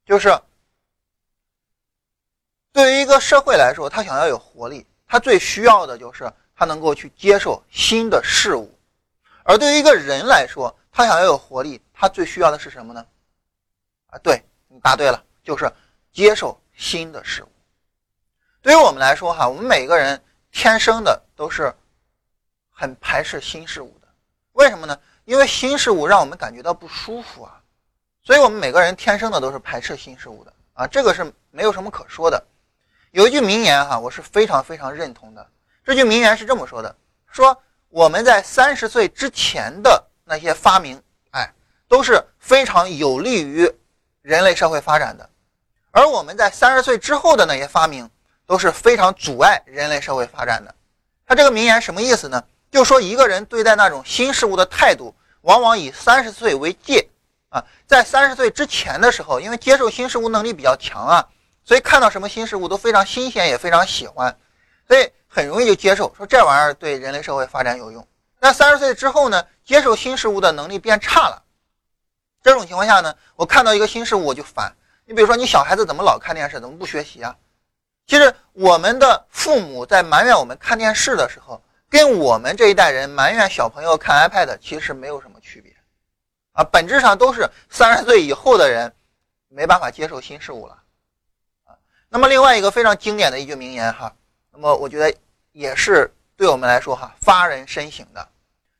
[0.07, 0.33] 就是
[2.73, 6.33] 对于一个社会来说，他想要有活力，他最需要的就是。
[6.55, 8.73] 他能够去接受新的事物，
[9.43, 13.05] 而对于一个人来说，他想要有活力，他最需要的是什么呢？
[14.07, 15.69] 啊，对你答对了，就是
[16.13, 17.49] 接受新的事物。
[18.61, 21.73] 对于我们来说，哈，我们每个人天生的都是
[22.71, 24.09] 很排斥新事物的。
[24.53, 24.99] 为什么呢？
[25.25, 27.61] 因为新事物让我们感觉到不舒服啊，
[28.23, 32.43] 所以我们每个人天生的都是排斥新事物的啊，这个是没有什么可说的。
[33.13, 35.47] 有一句名言哈，我是非常非常认同的。
[35.85, 36.95] 这句名言是这么说的：
[37.31, 37.57] 说
[37.89, 41.53] 我们在三十岁之前的那些发明，哎，
[41.89, 43.71] 都是非常有利于
[44.23, 45.25] 人类社会发展的；
[45.91, 48.11] 而我们在三十岁之后的那些发明，
[48.49, 50.75] 都是非常阻碍人类社会发展的。
[51.25, 52.43] 他这个名言什么意思呢？
[52.73, 57.09] 就说一个人对待那种新事物的态度，往往以三十岁为界
[57.51, 61.29] 啊，在三十岁之前的时候，因为接受新事物能力比较强啊，
[61.65, 64.37] 所以看到什么新事物都非常新鲜，也非常喜欢，
[64.89, 65.09] 所以。
[65.31, 68.05] 很容易就接受，说这玩意儿对人类社会发展有用。
[68.41, 71.43] 那三十岁之后呢，接受新事物的能力变差了。
[72.43, 74.75] 这种情况下呢，我看到一个新事物我就烦。
[75.05, 77.37] 你比如说，你小孩子怎么老看电视，怎么不学习啊？
[78.09, 85.77] 其实我们的父母在埋怨我们看电视的时候，跟我们这一代人埋怨小朋友看 iPad 其实没有什么区别
[86.53, 88.91] 啊，本质上都是三十岁以后的人
[89.49, 90.83] 没办法接受新事物了
[91.67, 91.77] 啊。
[92.09, 94.11] 那么另外一个非常经典的一句名言哈。
[94.51, 95.15] 那么我觉得
[95.53, 98.27] 也是对我们来说哈发人深省的，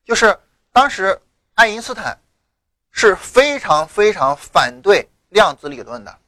[0.07, 0.37] 就是
[0.73, 1.21] 当时
[1.55, 2.19] 爱因斯坦
[2.91, 6.19] 是非常非常反对量子理论的，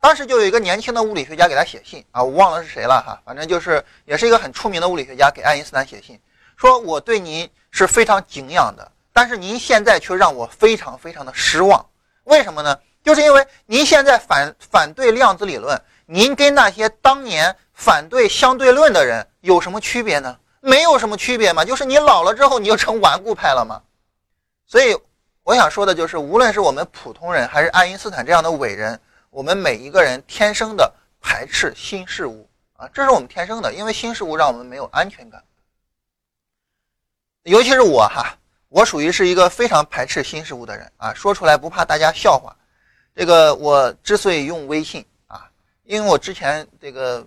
[0.00, 6.18] 当时就有一个年轻的物理学家给他写信啊，我忘了是谁了哈，反正就是也是一个很出名的物理学家给爱因斯坦写信，
[6.56, 11.84] 说我对您是非常敬仰的，但是您现在却让我非常非常的失望，
[12.24, 12.78] 为什么呢？
[13.02, 17.56] 就是因为您现在反反对量子理论，您跟那些当年。
[17.80, 20.36] 反对相对论的人有什么区别呢？
[20.58, 23.80] 没有什么区别嘛，就是你老了之后你就成顽固派了嘛。
[24.66, 24.98] 所以
[25.44, 29.00] 我想说的就是，无论是我们普通人，还是爱因斯坦这样的伟人，
[29.38, 35.40] 我们每一个人天生的排斥新事物啊，这是我们天生的，因为新事物让我们没有安全感。
[37.44, 38.36] 尤其是我哈，
[38.68, 42.56] 我属于是一个非常排斥新事物的人啊，说出来不怕大家笑话。
[43.14, 45.48] 这个我之所以用微信啊，
[45.84, 47.24] 因为我之前这个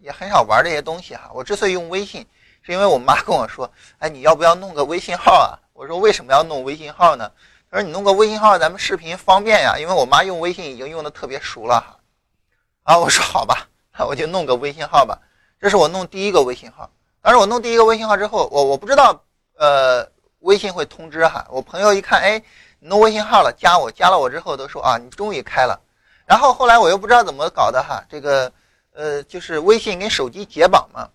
[0.00, 1.30] 也很少玩这些东西哈。
[1.32, 2.26] 我之所以用微信，
[2.62, 5.54] 是因为我妈跟我说，哎，你要不要弄个微信号啊？
[5.72, 7.30] 我说为什么要弄微信号呢？
[7.74, 9.76] 说你弄个微信号，咱们视频方便呀。
[9.76, 11.98] 因为我妈用微信已经用的特别熟了哈。
[12.84, 13.66] 啊，我说好吧，
[14.06, 15.18] 我就弄个微信号吧。
[15.58, 16.88] 这是我弄第一个微信号。
[17.20, 19.20] 当时我弄第一个微信号之后，我我不知道。
[19.56, 20.08] 呃，
[20.40, 22.40] 微信会通知哈，我朋友一看，哎，
[22.78, 25.80] 你弄微信号了，加我，加了我之后都说啊，你终于开了。
[26.26, 28.52] 然后后来我又不知道怎么搞的哈，这个
[28.92, 31.08] 呃，就是微信跟手机解绑嘛，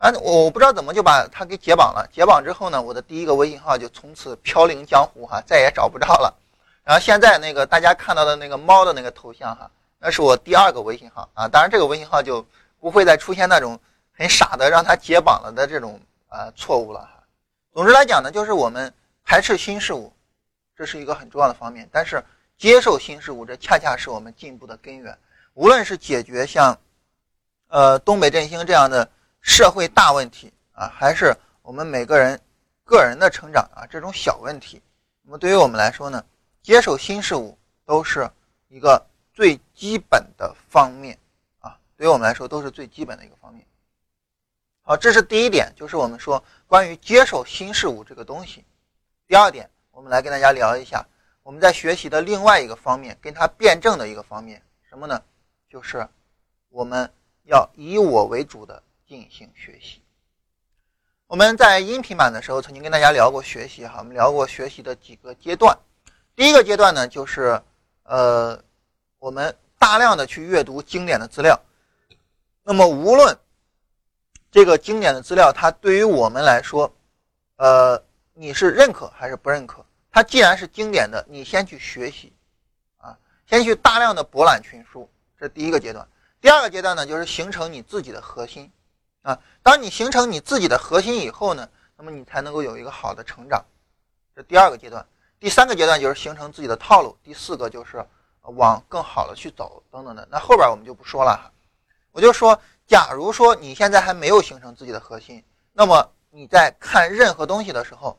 [0.00, 2.08] 啊，我我不知道怎么就把它给解绑了。
[2.10, 6.34] 解绑之后呢，我的第一个微信号就从此飘零江湖哈，再也找不着了。
[6.82, 11.46] 然后现在那个大家看到的那个猫的那个头像哈，那是我第二个微信号啊。
[11.46, 12.42] 当然这个微信号就
[12.80, 13.78] 不会再出现那种
[14.10, 17.22] 很傻的让它解绑了的这种啊错误了哈。
[17.74, 18.90] 总之来讲呢，就是我们
[19.22, 20.10] 排斥新事物，
[20.74, 21.86] 这是一个很重要的方面。
[21.92, 22.24] 但是
[22.56, 25.14] 接受新事物，这恰恰是我们进步的根源。
[25.52, 26.78] 无论是解决像，
[27.68, 29.06] 呃东北振兴这样的
[29.40, 32.40] 社会大问题啊，还是我们每个人
[32.84, 34.80] 个人的成长啊这种小问题，
[35.22, 36.24] 那么对于我们来说呢，
[36.62, 38.30] 接受新事物都是
[38.68, 41.18] 一个最基本的方面
[41.60, 43.64] 啊，对于我们来说都是最基本的一个方面。
[44.82, 48.64] 好，这是第一点，就是我们说关于接受新事物这个东西。
[49.26, 51.06] 第二点，我们来跟大家聊一下
[51.42, 55.22] 我们在学习的另外一个方面，跟它辩证的一个方面，什么呢？
[55.68, 56.06] 就是
[56.68, 57.08] 我们
[57.44, 60.00] 要以我为主的进行学习。
[61.26, 65.76] 我们在音频版的时候曾经跟大家聊过学习，哈，我们聊过学习的几个阶段。
[66.36, 67.60] 第一个阶段呢，就是
[68.04, 68.62] 呃，
[69.18, 71.60] 我们大量的去阅读经典的资料。
[72.62, 73.36] 那么无论
[74.48, 76.94] 这个经典的资料，它对于我们来说，
[77.56, 78.00] 呃，
[78.32, 79.84] 你是认可还是不认可？
[80.12, 82.32] 它既然是经典的，你先去学习，
[82.98, 86.06] 啊，先去大量的博览群书，这是第一个阶段。
[86.40, 88.70] 第二个阶段呢，就是形成你自己的核心，
[89.22, 93.64] 啊，当你形成你自己的核心以后呢，那么你才能够有一个好的成长，
[94.34, 95.06] 这第二个阶段。
[95.38, 98.04] 第三个阶段就是形成自己的套路，第四个就是
[98.42, 100.26] 往更好的去走，等等的。
[100.30, 101.52] 那后边我们就不说了哈，
[102.12, 102.60] 我就说。
[102.86, 108.18] 假如说你现在还没有形成自己的核心，那么你在看任何东西的时候，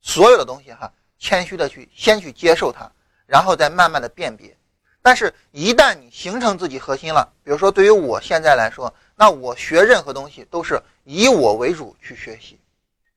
[0.00, 2.90] 所有的东西哈，谦虚的去先去接受它，
[3.26, 4.56] 然后再慢慢的辨别。
[5.02, 12.58] 但是，一旦你形成自己核心了，比如说对于我现在来说，那我学任何东西都是以我为主去学习。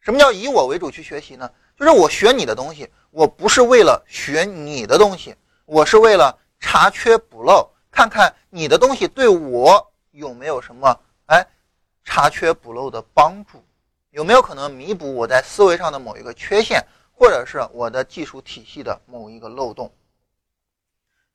[0.01, 1.49] 什么叫以我为主去学习呢？
[1.77, 9.89] 就是我学你的东西，我不是为了学你的东西，我是为了查缺补漏，看看你的东西对我。
[10.11, 11.47] 有没有什么哎，
[12.03, 13.63] 查缺补漏的帮助？
[14.09, 19.89] 有没有可能弥补我在思维上的某一个缺陷，或者是我的技术体系的某一个漏洞？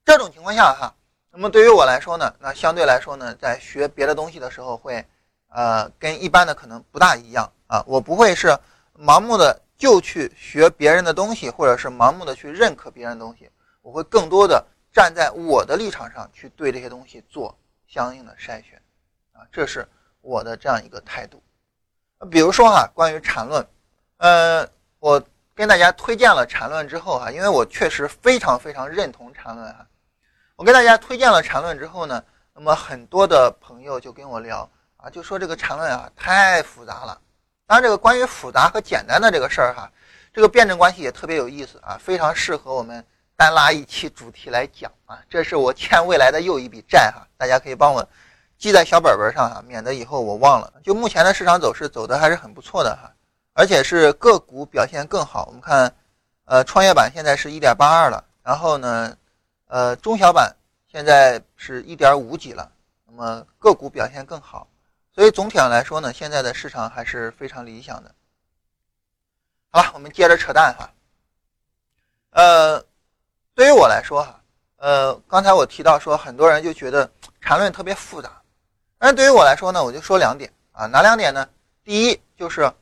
[0.04, 0.94] 这种情况下哈，
[1.38, 5.06] 那么对于我来说呢，那相对来说呢，在学别的东西的时候会，
[5.50, 7.80] 呃，跟一般的可能不大一样啊。
[7.86, 8.48] 我不会是
[8.98, 13.48] 盲目的就去学别人的东西，或者是盲目的去认可别人的东西。
[13.82, 17.56] 我会更多的站在我的立场上去对这些东西做。
[17.86, 18.82] 相应的筛选，
[19.32, 19.86] 啊，这是
[20.20, 21.40] 我的这样一个态度。
[22.30, 23.64] 比如说哈，关于缠论，
[24.16, 25.22] 呃，我
[25.54, 29.86] 跟大家推荐了缠论之后哈，因为我确实非常非常认同缠论哈。
[30.58, 32.20] 我给大家推荐了缠论之后呢，
[32.52, 37.16] 那么很多的朋友就跟我聊啊，就说这个缠论啊太复杂了。
[37.64, 39.88] 当然，这个关于复杂和简单的这个事儿哈，
[40.32, 43.04] 这个辩证关系也特别有意思啊，非常适合我们。
[43.36, 48.04] 单拉一期主题来讲啊，这是我欠未来的又一笔债哈，大家可以帮我
[48.58, 50.72] 记在小本本上哈，免得以后我忘了。
[50.82, 53.12] 就目前的市场走势走的还是很不错的哈，
[53.54, 55.44] 而且是个股表现更好。
[55.46, 55.94] 我们看，
[56.46, 59.16] 呃，创业板现在是一点八二了，然后呢，
[59.68, 60.54] 呃，中小板
[60.90, 62.70] 现在是一点五几了，
[63.06, 64.68] 那么个股表现更好，
[65.14, 68.14] 所以总体上来说呢，现在的市场还是非常理想的。
[69.70, 70.90] 好了，我们接着扯淡哈，
[72.32, 72.84] 呃。
[73.54, 74.40] 对于我来说，哈，
[74.76, 77.10] 呃，刚才我提到说，很多人就觉得
[77.40, 78.40] 缠论特别复杂，
[78.98, 81.48] 但对于我来说呢，我就说两点啊，哪两点呢？
[81.82, 82.72] 第一就是，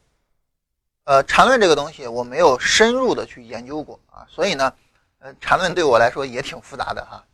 [1.04, 4.70] 呃，缠论这个东西我没有深入的去研究过啊，所以呢，
[5.18, 7.24] 呃，缠论对我来说也挺复杂的哈。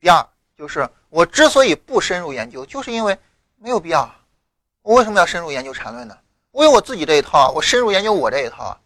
[0.00, 3.18] 第二就是我之所以不深入研究，就是因为
[3.56, 4.12] 没有必要。
[4.82, 6.16] 我为什么要深入研究缠论呢？
[6.50, 8.80] 我有我自己这一套啊，我深入研究我这一套啊。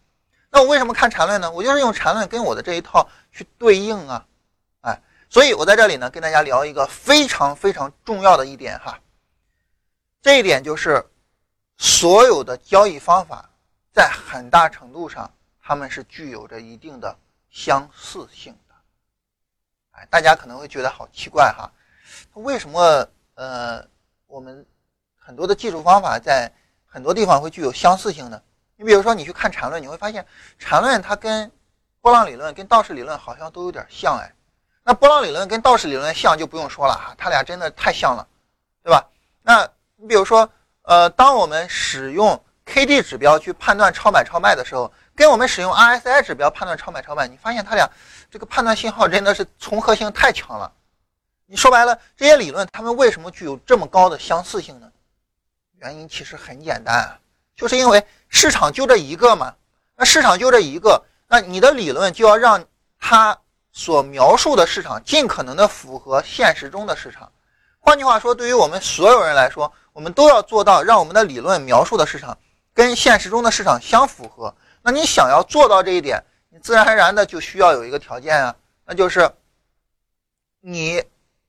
[0.51, 1.49] 那我为什么看缠论呢？
[1.51, 4.25] 我就是用缠论跟我的这一套去对应啊，
[4.81, 8.99] 哎，所以我在这里呢跟大家聊一个非常非常重要的一点哈，
[10.21, 11.05] 这一点就是
[11.77, 13.49] 所有的交易方法
[13.93, 15.29] 在很大程度上
[15.61, 17.17] 他们是具有着一定的
[17.55, 18.75] 相似性的，
[19.91, 21.71] 哎，大家可能会觉得好奇怪哈，
[22.33, 23.81] 为什么呃
[24.27, 24.65] 我们
[25.17, 26.51] 很多的技术方法在
[26.85, 28.41] 很多地方会具有相似性呢？
[28.75, 30.27] 你比如说，你去看缠论，你会发现
[30.59, 31.49] 缠论它跟
[32.01, 34.35] 波浪理论、跟道氏理论好像都有点像哎。
[34.83, 38.27] 那波浪理论跟道氏理论像就不用说了哈，它俩真的太像了，
[38.83, 39.07] 对吧？
[39.41, 40.49] 那你比如说，
[40.81, 47.89] 呃，当我们使用 K D 指标去判断超买超卖的时候，跟我们使用 R S I 指标判断超买超卖，你发现它俩
[48.29, 50.71] 这个判断信号真的是重合性太强了。
[51.45, 54.91] 你说白了，这些理论它们为什么具有这么高的相似性呢？
[55.77, 57.17] 原因其实很简单。
[57.55, 59.55] 就是因为市场就这一个嘛，
[59.95, 62.61] 那市场就这一个，那你的理论就要让
[62.99, 63.37] 它
[63.71, 67.31] 所描述的市场尽可能的符合现实中的市场。
[67.79, 72.37] 换句话说，对于我们所有人来说，我们都要做到让我们的理论描述的市场
[72.73, 74.53] 跟现实中的市场相符合。
[74.85, 78.55] 那你想要做到这一点，你自然而然的就需要有一个条件啊，
[78.85, 79.27] 那就是
[80.61, 81.03] 你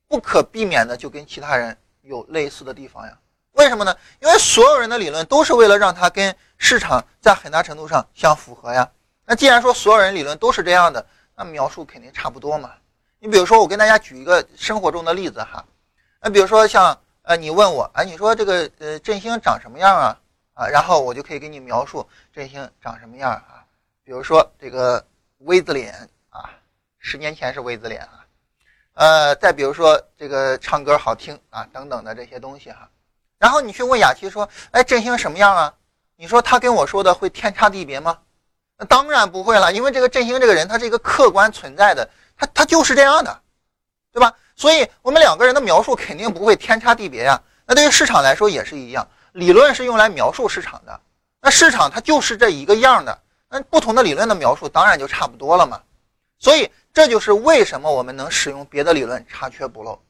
[0.08, 3.12] 不可避免的就跟其他人有类似的地方呀。
[3.52, 3.94] 为什么呢？
[4.20, 8.90] 因为所有人的理论都是为了让它跟市场在很大程度上相符合呀。
[9.26, 11.04] 那既然说所有人理论都是这样的，
[11.36, 12.72] 那描述肯定差不多嘛。
[13.18, 15.62] 你比如说，我跟大家举一个生活中的例子哈。
[16.22, 20.18] 那比如说像呃，你问我，哎，你说这个呃振兴长什么样啊？
[20.56, 23.62] 啊，然后我就可以给你描述振兴长什么样啊。
[24.02, 25.04] 比如说这个
[25.38, 26.50] V 字脸啊，
[26.98, 28.24] 十年前是 V 字脸啊。
[28.94, 32.88] 呃，再比如说这个唱歌好听啊，等等的这些东西哈。
[33.38, 35.74] 然后你去问雅琪说：“哎，振兴什么样啊？”
[36.16, 38.18] 你说他跟我说的会天差地别吗？
[38.78, 43.42] 那当然不会了，因为这个振兴这个人他是一个客观存在的，他他就是这样的，
[44.10, 44.34] 对吧？
[44.54, 47.38] 所以我们两个人的描述肯定不会天差地别呀。
[47.66, 50.98] 那对于市场来说也是一样，理论是用来描述市场的，
[51.42, 53.18] 那市场它就是这一个样的，
[53.50, 55.82] 那不同的理论的描述当然就差不多了嘛。
[56.38, 60.00] 所以这就是为什么我们能使用别的理论查缺补漏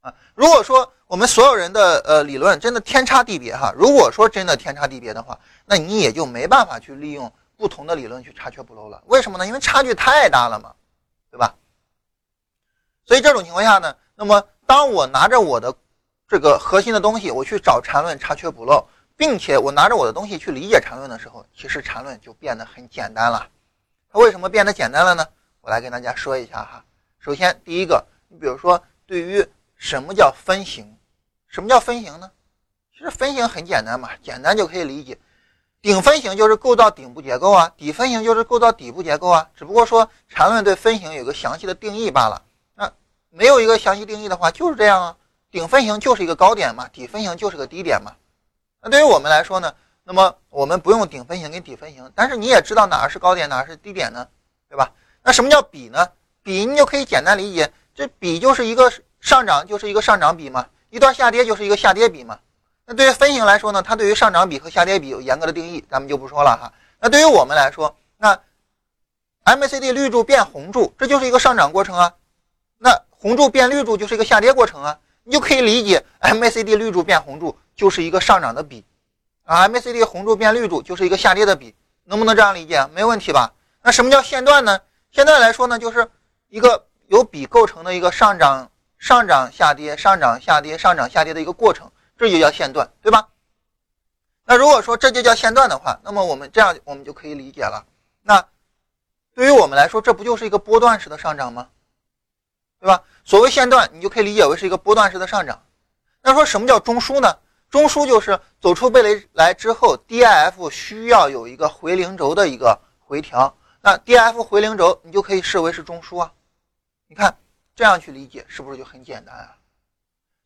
[0.00, 0.12] 啊。
[0.34, 3.72] 如果说，我们所有人的呃理论真的天差地别哈。
[3.76, 9.00] 如果说真的天差地别的话，那你也就没办法去利用不同的理论去查缺补漏了。
[9.06, 9.46] 为什么呢？
[9.46, 10.74] 因为差距太大了嘛，
[11.30, 11.54] 对吧？
[13.06, 15.72] 所以这种情况下呢，那么当我拿着我的
[16.28, 23.48] 这个核心的东西，我去找缠论查缺补漏，并且我拿着我的东西去理解缠论的时候，其实缠论就变得很简单了。
[24.12, 25.26] 它为什么变得简单了呢？
[25.62, 26.84] 我来跟大家说一下哈。
[27.18, 30.94] 首先第一个，你比如说对于什么叫分形？
[31.46, 32.30] 什么叫分形呢？
[32.92, 35.18] 其实分形很简单嘛，简单就可以理解。
[35.80, 39.48] 顶分形就是构造顶部结构啊，底分形就是构造底部结构啊。
[39.56, 42.42] 只不过说缠论对分形有个详细的定义罢了。
[42.74, 42.92] 那
[43.30, 45.16] 没有一个详细定义的话，就是这样啊。
[45.50, 48.12] 顶分型就是一个高点嘛，底分型就是个低点嘛。
[48.82, 49.74] 那对于我们来说呢，
[50.04, 54.26] 那么我们不用顶分型跟底分型，但是你也知道哪是高点，哪是低点呢，
[54.68, 54.92] 对吧？
[55.22, 56.06] 那什么叫比呢？
[56.42, 60.66] 比你就可以简单理解，这比就是一个上涨就是一个上涨比嘛。
[60.90, 62.38] 一段下跌就是一个下跌比嘛，
[62.86, 66.72] 那对于分型来说呢，它对于上涨比和下跌比有严格的定义，咱们就不说了哈。
[66.98, 68.40] 那对于我们来说，那
[69.44, 72.14] MACD 绿柱变红柱，这就是一个上涨过程啊。
[72.78, 78.82] 那红柱变绿柱就是一个下跌过程啊，你就可以理解 MACD 绿柱变红柱就是一个上涨的比
[79.44, 81.74] 啊，MACD 红柱变绿柱就是一个下跌的比，
[82.04, 82.86] 能不能这样理解？
[82.94, 83.52] 没问题吧？
[83.82, 84.80] 那什么叫线段呢？
[85.10, 86.10] 线段来说呢，就是
[86.48, 88.70] 一个由比构成的一个上涨。
[88.98, 93.28] 上涨下跌，上涨下跌，上涨下跌的一个过程，这就叫线段，对吧？
[94.44, 97.86] 那如果说这就叫线段的话，那么我们这样我们就可以理解了。
[98.22, 98.44] 那
[99.36, 101.68] 对于我们来说，这不就是一个波段式的上涨吗？
[102.80, 103.02] 对吧？
[103.24, 105.60] 所谓线段，你就可以理解为是一个波段式的上涨。
[106.22, 107.28] 那说什么叫中枢呢？
[107.70, 113.54] 中枢就是走出背雷来之后，DIF 需要有一个回零轴的一个回调。
[113.80, 116.32] 那 DIF 回零轴，你就可以视为是中枢啊。
[117.06, 117.36] 你看。
[117.78, 119.54] 这样去理解是不是就很简单啊？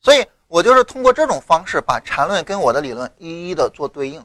[0.03, 4.23] 所以我就是通过这种方式把缠论跟我的理论一一的做对应，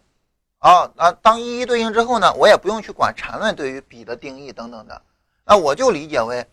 [0.58, 5.02] 啊，那当一一对应之后呢，我也不用去管缠论对于比的定义等等的，
[5.46, 6.46] 那我就理解为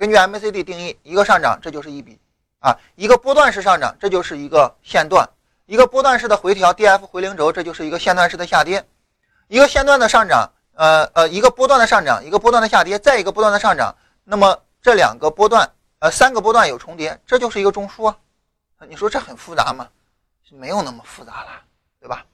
[0.00, 2.18] 根据 MACD 定义，一个上涨这就是一笔
[2.60, 5.28] 啊，一个波段式上涨这就是一个线段，
[5.66, 8.82] 一个波段式的回调 DF 回零轴这就是一个线段式的下跌，
[9.48, 13.94] 一个线段的上涨，呃呃，一个波段的上涨，一个波段的下跌，再一个波段的上涨，
[14.24, 14.58] 那么。
[14.82, 18.16] 这两个波段，呃，三个波段有重叠，这就是一个中枢啊。
[18.88, 19.86] 你说这很复杂吗？
[20.52, 21.48] 没有那么复杂了，
[22.00, 22.24] 对吧？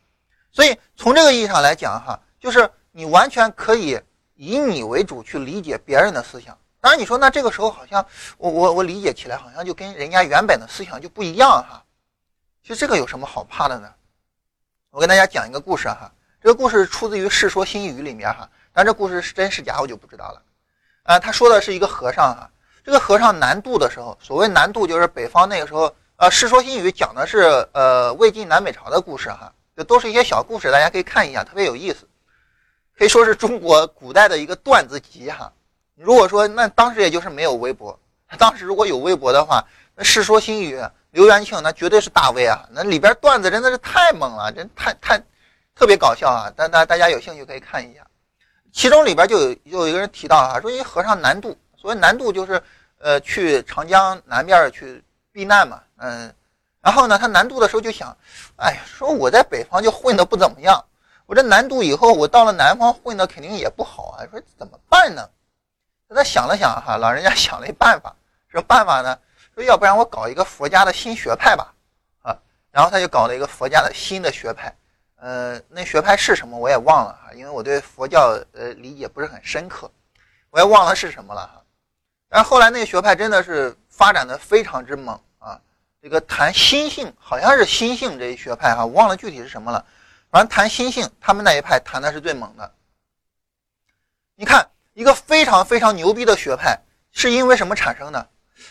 [0.53, 4.01] 所以从这个意义上来讲，哈，就是你完全可以
[4.37, 6.57] 以你为主去理解别人的思想。
[6.87, 8.07] 当然，你说那这个时候好像
[8.39, 11.83] 我我我理解起来好像就跟人家原本的思想就不一样哈。
[12.63, 13.93] 其实这个有什么好怕的呢？
[14.93, 20.41] 我跟大家讲一个故事哈，这个故事出自于《世说新语》里面哈，但这故事是真是假我就不知道了。
[21.03, 22.49] 啊，他说的是一个和尚哈，
[22.85, 32.07] 这个和尚南渡的时候，所谓南渡就是北方那个时候，呃，《世说新语》讲的是呃魏晋南北朝的故事哈，这都是一些小故事，大家可以看一下，特别有意思，
[32.97, 35.53] 可以说是中国古代的一个段子集哈。
[35.97, 37.99] 如果说那当时也就是没有微博，
[38.39, 40.77] 当时如果有微博的话，那《世说新语》
[41.11, 45.19] 刘元庆那绝对是大 V 啊，那里边段子真的是太猛了，真太太
[45.75, 46.53] 特别搞笑啊！
[46.55, 48.07] 大大大家有兴趣可以看一下，
[48.73, 52.63] 其中里边就有有一个人提到啊，说一和尚南渡，所谓南渡就是
[52.99, 56.31] 呃去长江南边去避难嘛，嗯，
[56.83, 58.15] 然后呢他南渡的时候就想，
[58.57, 60.85] 哎呀，说我在北方就混的不怎么样，
[61.25, 65.27] 我这南渡以后我到了南方混的肯定也不好啊，说怎么办呢？
[66.15, 68.15] 他想了想哈，老人家 想了一办法，
[68.49, 69.19] 什么办法呢？
[69.55, 71.75] 说要不然我搞一个佛家的新学派吧，
[72.23, 72.39] 啊，
[72.71, 74.71] 然后他就搞了一个佛家的新的学派，
[75.17, 79.91] 呃，那学派是什么我也忘了哈，因为我对佛教呃理解不是很深刻，
[80.51, 81.63] 我也忘了是什么了哈。
[82.29, 85.59] 但是后来那个学派真的是发展的非常之猛啊，
[86.03, 89.85] 这个谈心性好像是心性这一学派哈，忘了具体是什么了，
[90.31, 92.75] 反正谈心性，他们那一派谈的是最猛的。
[94.35, 94.69] 你看。
[94.97, 96.81] 一个非常非常牛逼的学派
[97.13, 98.29] 是因为什么产生的？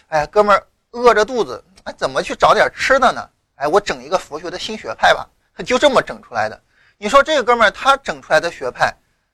[0.08, 3.30] 哎，哥们儿饿着肚子，哎，怎么去找点吃的呢？
[3.58, 6.60] 哎，我整一个佛学的新学派吧，他就这么整出来的。
[6.98, 8.92] 你说这个哥们儿他整出来的学派，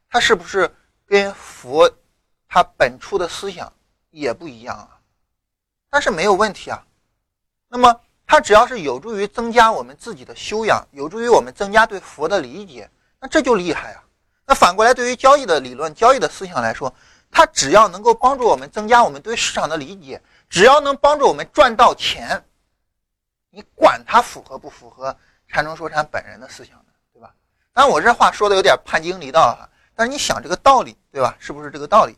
[0.10, 0.70] 他是不是
[1.08, 1.90] 跟佛
[2.50, 3.72] 他本初的思想
[4.10, 5.00] 也不一样啊？
[5.90, 6.84] 但是没有问题啊。
[7.70, 12.90] 那么他只要是有助于增加我们自己的修养，有助于我们增加对佛的理解，
[13.22, 14.04] 那这就厉害啊。
[14.52, 16.94] 那反过来，对于交易的理论、交易的思想来说，
[17.32, 22.44] 它只要能够帮助我们增加我们对市场的理解，只要能帮助我们赚到钱，
[23.50, 25.16] 你管它符合不符合
[25.48, 26.92] 禅中说禅本人的思想呢？
[27.14, 27.34] 对吧？
[27.72, 31.34] 当然，我这话说的有点叛经离道哈，但是你想这个道理，对吧？
[31.40, 32.18] 是不是这个道理？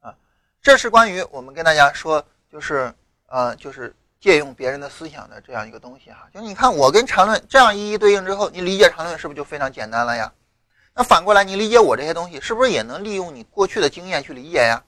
[0.00, 0.12] 啊，
[0.60, 2.92] 这是关于我们跟大家说，就是
[3.26, 6.26] 呃，就是借用别人的思想的这样一个东西哈。
[6.34, 10.32] 就你看，我跟禅论这样一一对应之后，你理解禅论是不是就非常简单了呀？
[10.94, 14.82] 那反过来，你理解我这些东西，是不是也能利用你过去的经验去理解呀？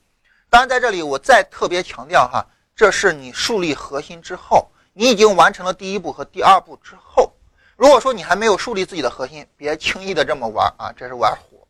[0.50, 2.44] 当然，在这里我再特别强调哈，
[2.76, 7.32] 这是你树立核心之后，你已经完成了第一步和第二步之后。
[7.76, 11.66] 如果说你还没有树立自己的核心，别轻易的这么玩啊，这是玩火。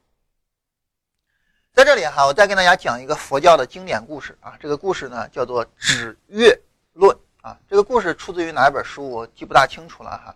[1.73, 6.59] 在这里哈，我再跟大家讲一个佛教的经典故事啊，这个故事呢叫做《指月
[6.95, 10.35] 论》啊，这个故事出自于哪一本书我记不大清楚了哈，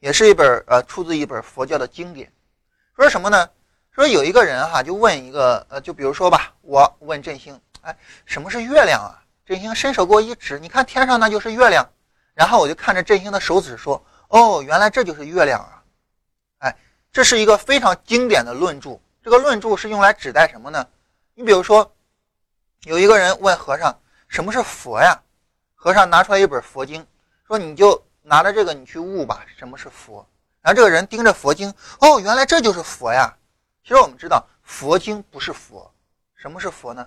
[0.00, 2.32] 也是一本呃出自一本佛教的经典。
[2.94, 3.48] 说什么呢？
[3.90, 9.22] 说有一个人哈，就问一个呃，就比如说吧，我问振兴，哎，什么是月亮啊？
[9.44, 11.88] 振兴伸手给我一指，你看天上那就是月亮。
[12.34, 15.82] 然后我就看着振兴的手指说，哦，原来这就是月亮啊！
[16.58, 16.76] 哎，
[17.12, 18.98] 这是一个非常经典的论著。
[19.22, 20.86] 这个论著是用来指代什么呢？
[21.34, 21.94] 你比如说，
[22.84, 23.94] 有一个人问和尚，
[24.28, 25.20] 什么是佛呀？
[25.74, 27.06] 和尚拿出来一本佛经，
[27.46, 30.26] 说你就拿着这个你去悟吧，什么是佛？
[30.62, 33.36] 然后这个人盯着佛经，哦，原来这就是佛呀！
[33.82, 35.92] 其实我们知道，佛经不是佛，
[36.36, 37.06] 什么是佛呢？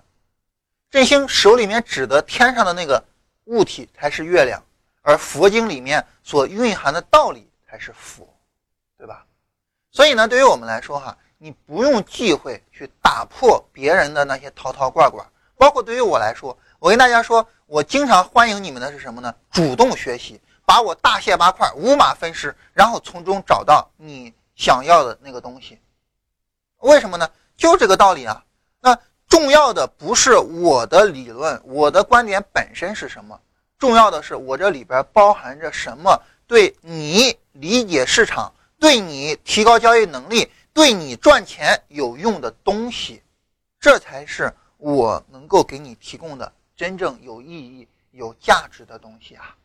[0.91, 3.01] 振兴手里面指的天上的那个
[3.45, 4.61] 物体才是月亮，
[5.01, 8.27] 而佛经里面所蕴含的道理才是佛，
[8.97, 9.25] 对吧？
[9.89, 15.25] 所以呢，对于我们来说哈，你不用忌讳去打破别人的那些套套罐罐，
[15.55, 19.33] 包括对于我来说，我跟大家说，我经常欢迎你们的是什么呢？
[19.49, 20.41] 主动学习。
[20.65, 25.79] 把我大卸八块，五马分尸，然后从中找到你想要的那个东西。
[26.79, 27.29] 为什么呢？
[27.55, 28.43] 就这个道理啊。
[28.81, 28.97] 那
[29.27, 33.39] 重要的不是我的理论，我的观点本身是什么，
[33.77, 43.23] 重要的是我这里边包含着什么，对你理解市场，对你提高交易能力，对你赚钱有用的东西，
[43.79, 49.55] 这才是我能够给你提供的真正有意义、有价值的东西啊。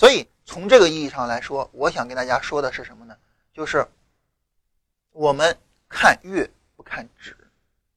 [0.00, 3.14] 所以从这个意义上来说，我想跟大家说的是什么呢？
[3.52, 3.86] 就是
[5.12, 5.54] 我们
[5.90, 7.36] 看月不看纸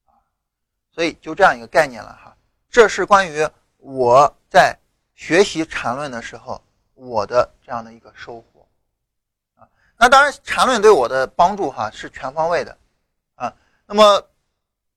[0.04, 0.12] 啊，
[0.92, 2.36] 所以就这样一个概念了哈。
[2.68, 3.48] 这是关于
[3.78, 4.78] 我在
[5.14, 8.68] 学习禅论的时候我的这样的一个收获
[9.56, 9.66] 啊。
[9.96, 12.76] 那当然，禅论对我的帮助哈是全方位的
[13.36, 13.50] 啊。
[13.86, 14.22] 那么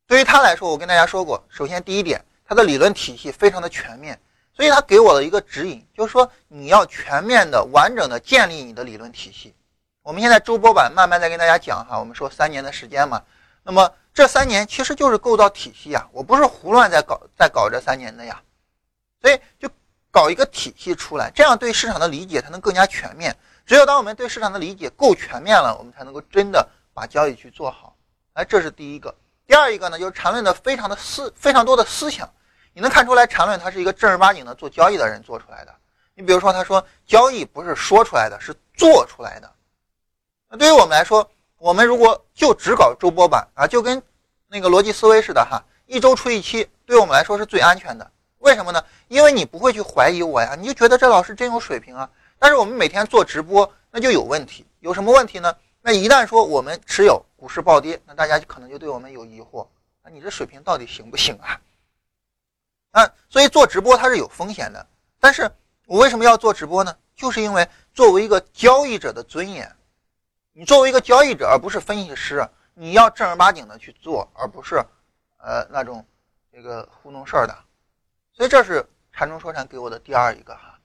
[0.06, 4.20] 对于他来说，我跟大家说过，首先第一点，他的理论体系非常的全面。
[4.58, 9.54] 所以他给我的一个指引，就是说你要全面的、完整的建立你的理论体系。
[10.02, 13.22] 我们现在周播版慢慢再跟大家讲哈，我们说三年的时间嘛，
[13.62, 18.42] 那么这三年其实就是构造体系啊，我不是胡乱在搞在搞这三年的呀，
[19.22, 19.70] 所以就
[20.10, 23.38] 搞一个体系出来，这样对市场的理解才能更加全面。
[23.64, 27.96] 只有当我们对市场的理解够全面了，我们才能够真的把交易去做好。
[28.34, 29.14] 哎，这是第一个。
[29.46, 32.28] 第二一个呢，就是缠论的非常的思非常多的思想，
[32.78, 35.74] 你能看出来缠论它是一个正儿八经的做交易的人做出来的。
[36.14, 39.52] 你比如说，他说交易不是说出来的，是做出来的。
[40.48, 44.00] 那对于我们来说，我们如果就只搞周播版啊，就跟
[44.48, 48.12] 那个逻辑思维似的哈，一周出一期，对我们来说是最安全的。
[48.38, 48.80] 为什么呢？
[49.08, 52.08] 因为你不会去怀疑我呀，你就觉得这老师真有水平啊。
[52.38, 54.68] 但是我们每天做直播，那就有问题。
[54.82, 55.52] 有什么问题呢？
[55.82, 59.66] 那一旦说我们持有股市暴跌，那大家可能就对我们有疑惑。
[60.04, 61.60] 那你这水平到底行不行啊？
[62.98, 64.88] 啊，所以做直播它是有风险的。
[65.20, 65.48] 但是
[65.86, 66.98] 我为什么要做直播呢？
[67.16, 69.72] 就是因为作为一个交易者的尊严，
[70.52, 74.84] 你作为一个交易者而不是分析师，你要正儿八经的去做，而不是
[75.38, 76.04] 呃那种
[76.52, 77.56] 这个糊弄事儿的。
[78.34, 80.80] 所以这是禅中说禅给我的第二一个哈。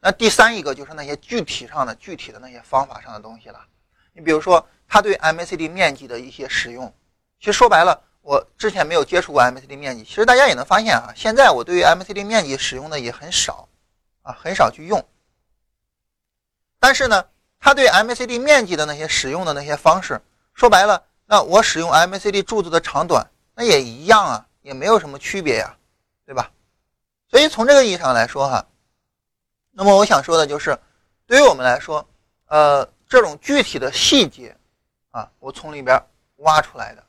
[0.00, 3.64] 那第三一个就是那些具体上的、具体的那些方法上的东西了。
[4.12, 6.92] 你比如说，他对 MACD 面积的一些使用，
[7.38, 10.02] 其实说白了，我之前没有接触过 MACD 面积。
[10.02, 13.68] 其实大家也能发现啊，现在我对于 MACD 面积使用的也很少
[14.22, 15.04] 啊，很少去用。
[16.78, 17.24] 但是呢，
[17.60, 20.20] 他对 MACD 面积的那些使用的那些方式，
[20.54, 25.76] 说白了，那我使用 MACD 柱子的长短，那也一样啊，也没有什么区别呀，
[26.24, 26.50] 对吧？
[27.28, 28.66] 所以从这个意义上来说哈。
[29.74, 30.78] 那么我想说的就是，
[31.26, 32.06] 对于我们来说，
[32.46, 34.54] 呃，这种具体的细节，
[35.12, 35.98] 啊，我从里边
[36.36, 37.02] 挖出来的，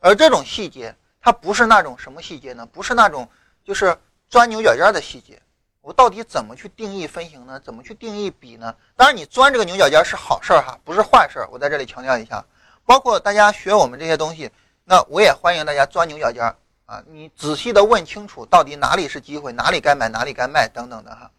[0.00, 2.66] 而这种细节，它不是那种什么细节呢？
[2.66, 3.28] 不是那种
[3.64, 3.96] 就是
[4.28, 5.40] 钻牛角尖的细节。
[5.80, 7.58] 我到底怎么去定义分型呢？
[7.60, 8.74] 怎么去定义比呢？
[8.94, 11.48] 当然，你钻这个牛角尖是好事儿哈，不是坏事儿。
[11.50, 12.44] 我在这里强调一下，
[12.84, 14.50] 包括大家学我们这些东西，
[14.84, 16.44] 那我也欢迎大家钻牛角尖
[16.84, 21.30] 啊，你仔细的问清楚到底哪里是机会，哪里该买，哪里该卖等等的哈。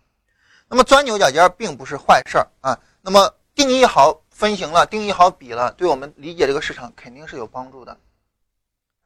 [0.67, 2.79] 那么钻牛角尖并不是坏事儿啊。
[3.01, 7.95] 那么定义好分型了，定义好比了，对我们理解这个市场肯定是有帮助的。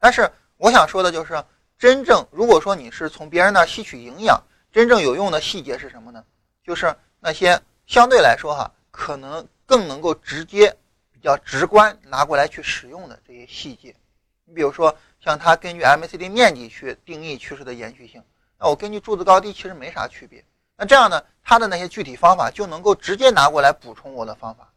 [0.04, 1.42] 但是我想说的就是，
[1.78, 4.38] 真正如果说你是从别人那吸取营养，
[4.70, 6.22] 真正有用的细节是什么呢？
[6.62, 10.76] 就是那些相对来说哈，可能更能够直接、
[11.10, 13.96] 比较直观拿过来去使用的这些细节。
[14.44, 18.22] 你比如说，像它根据 MACD 面积去定义趋势的延续性，
[18.60, 20.44] 那我根据柱子高低其实没啥区别。
[20.76, 24.70] 那这样呢，他的那些具体方法就能够直接拿过来补充我的方法。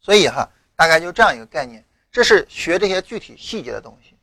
[0.00, 1.84] 所以哈，大概就这样一个概念，
[2.16, 4.16] 这是学这些具体细节的东西。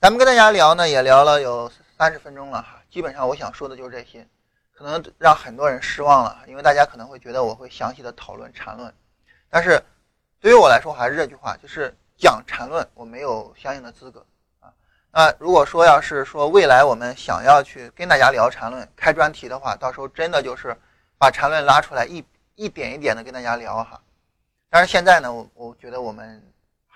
[0.00, 4.26] 咱们跟大家聊呢，也聊了有三十分钟了哈，基本上我想说的就是这些，
[4.72, 8.92] 可能让很多人失望了，因为大家可能会觉得我会详细的讨论缠论，
[9.48, 9.80] 但是
[10.40, 14.26] 对于我来说还是这句话，就是讲缠论我没有相应的资格
[14.58, 14.74] 啊。
[15.12, 20.76] 那如果说要是说未来我们想要去跟大家聊缠论开专题的话，到时候真的就是
[21.16, 22.24] 把缠论拉出来一
[22.56, 24.02] 一点一点的跟大家聊哈。
[24.68, 26.42] 但是现在呢，我我觉得我们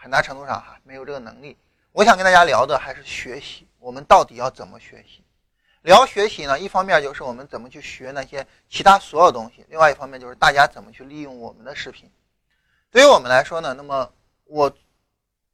[0.00, 1.56] 很大程度上哈没有这个能力。
[1.92, 5.24] 我想跟大家聊的还是学习，我们到底要怎么学习？
[5.82, 12.10] 聊学习呢，一方面就是我们怎么去学那些其他所有东西，另外一方面就是大家怎么去利用我们的视频。
[12.90, 14.10] 对于我们来说呢，那么
[14.44, 14.70] 我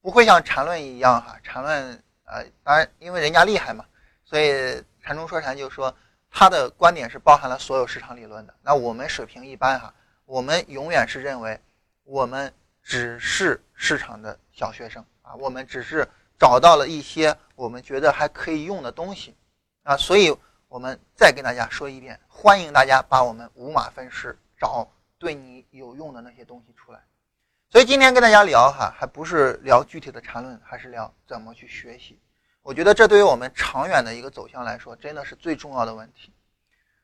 [0.00, 2.02] 不会像缠论一样哈，缠论。
[2.26, 3.84] 呃，当然，因为人家厉害嘛，
[4.24, 5.94] 所以禅中说禅就说
[6.30, 8.54] 他的观点是包含了所有市场理论的。
[8.62, 9.92] 那我们水平一般哈，
[10.24, 11.60] 我们永远是认为
[12.04, 12.50] 我们
[12.84, 16.06] 只是市场的小学生啊，我们只是
[16.38, 19.34] 找到了一些我们觉得还可以用的东西
[19.82, 20.36] 啊，所以
[20.68, 24.86] 我们再跟大家说一遍，欢迎大家把我们五马分尸，找
[25.18, 27.00] 对你有用的那些东西出来。
[27.70, 32.20] 所以今天跟大家聊哈，还不是聊具体的缠论，还是聊怎么去学习。
[32.62, 36.32] 我觉得这对于我们长远的一个走向来说，真的是最重要的问题。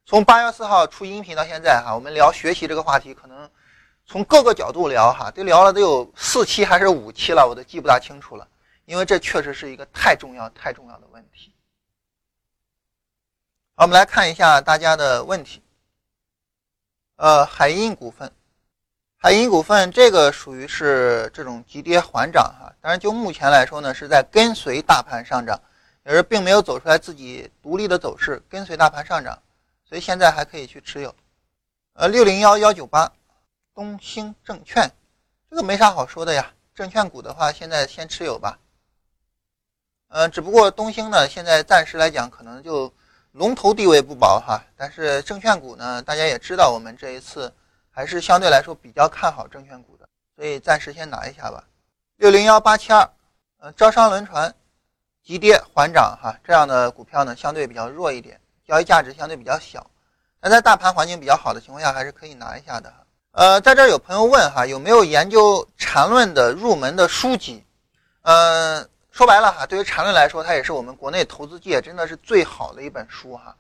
[0.05, 3.51] 从八月四号出音频到现在哈，我们聊学习这个话题，可能
[4.11, 8.45] 从各个角度聊哈，都聊了都有四期还是五期了，我都记不大清楚了。
[8.85, 11.55] 因为这确实是一个太重要、太重要的问题。
[13.77, 15.63] 好，我们来看一下大家的问题。
[17.19, 18.33] 呃，海印股份。
[19.17, 25.57] 海印股份这个属于是这种急跌缓涨哈，当然就目前来说呢，是在跟随大盘上涨，
[26.05, 29.41] 也是并没有走出来自己独立的走势，跟随大盘上涨，
[29.89, 31.15] 所以现在还可以去持有。
[31.93, 33.13] 呃，六零幺幺九八，
[33.75, 34.91] 东兴证券，
[35.49, 38.59] 这个没啥好说的呀，证券股的话，现在先持有吧。
[40.09, 42.93] 呃，只不过东兴呢，现在暂时来讲可能就
[43.33, 47.53] 龙头地位不保哈，但是证券股呢，大家也知道我们这一次。
[47.93, 51.65] 还是相对来说比较看好证券股的，所以暂时先拿一下吧。
[52.17, 53.11] 六零幺八七二，
[53.59, 54.55] 呃，招商轮船
[55.25, 59.85] 急跌缓涨哈，这样的股票呢相对比较弱一点，交易价值相对比较小，
[60.41, 62.95] 那在大盘环境比较好的情况下，还是可以拿一下的。
[63.33, 67.65] 呃，在这有朋友问哈，有没有研究缠论的入门的书籍？
[68.23, 73.55] 嗯，说白了哈，对于缠论来说，它也是我们国内投资界真的是最好的一本书哈。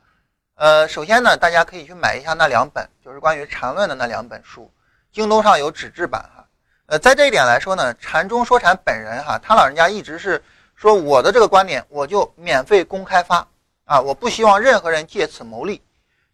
[0.57, 4.69] 呃，首先呢，大家可以去买一下那两本，就是关于缠论的那两本书，
[5.13, 6.45] 京东上有纸质版哈。
[6.87, 10.43] 呃，在这一点来说呢，禅中说禅本人哈，他老人家一直是
[10.75, 13.47] 说我的这个观点，我就免费公开发
[13.85, 15.81] 啊，我不希望任何人借此牟利。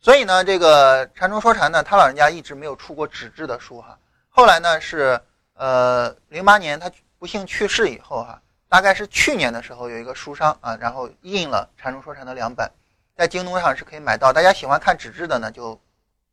[0.07, 3.99] 所以呢，这个禅中说禅呢，他老人家一直没有出过纸质的书哈。
[4.29, 5.21] 后来呢，是
[5.55, 6.89] 呃零八年他
[7.19, 12.71] 不幸去世以后哈，大概是去年的时候有一个书商啊，然后印了禅中说禅的两本。
[13.17, 15.77] 在京东上是可以买到，大家喜欢看纸质的呢，就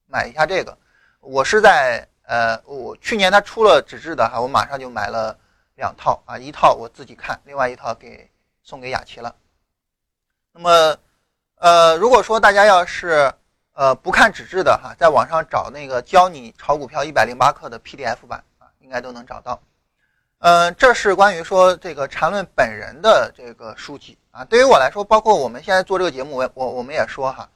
[0.05, 0.77] 买一下这个。
[1.19, 5.35] 我是在呃，我去年他出了纸质的哈，我马上就买了
[5.77, 8.29] 两套啊，一套我自己看，另外一套给
[8.61, 9.35] 送给雅琪了。
[10.51, 10.95] 那么
[11.55, 13.33] 呃，如果说大家要是
[13.73, 19.59] 呃不看纸质的哈，在网上找那个教你炒股票一百零八课的 PDF 版啊，应该都能找到。
[20.39, 24.43] 嗯，这是关于说这个禅论本人的这个书籍啊。
[24.43, 27.49] 对于我来说，包括我们现在做这个节目，我我我们也说哈，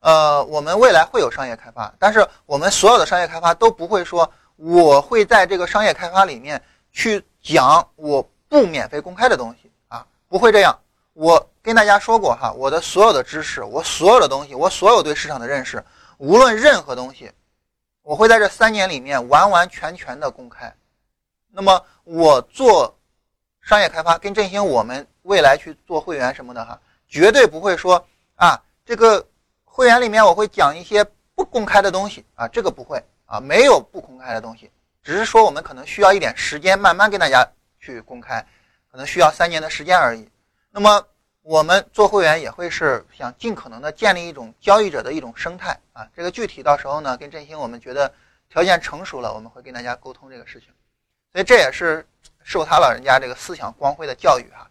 [0.00, 6.62] 呃，我们未来会有商业开发，但是我们所有的商业开发都不会说我会在这个商业开发里面
[6.92, 10.78] 去讲我不免费公开的东西啊，不会这样。
[11.12, 15.84] 我跟大家说过哈，我的所有的知识，我所有的东西，我所有对市场的认识，
[16.18, 17.30] 无论任何东西，
[18.02, 20.72] 我会在这三年里面完完全全的公开。
[21.50, 22.96] 那么我做
[23.60, 28.02] 商业开发，跟振兴我们未来去做会员什么的哈，绝对不会说
[28.36, 29.26] 啊，这个
[29.64, 31.04] 会员里面我会讲一些
[31.34, 34.70] 不公开的东西啊，这个不会啊，没有不公开的东西，
[35.02, 37.46] 只是说我们可能需要一点时间，慢慢跟大家
[37.80, 38.40] 去公开，
[38.92, 40.26] 可能需要三年的时间而已。
[40.70, 41.04] 那么
[41.42, 48.12] 我们做会员也会是想尽可能的建立一种交易者的一种生态啊，这个具体到时候呢，跟振兴我们觉得
[48.48, 50.68] 条件成熟了，我们会跟大家沟通这个事情。
[51.32, 52.06] 所以这也是
[52.42, 54.68] 受他老人家这个思想光辉的教育哈。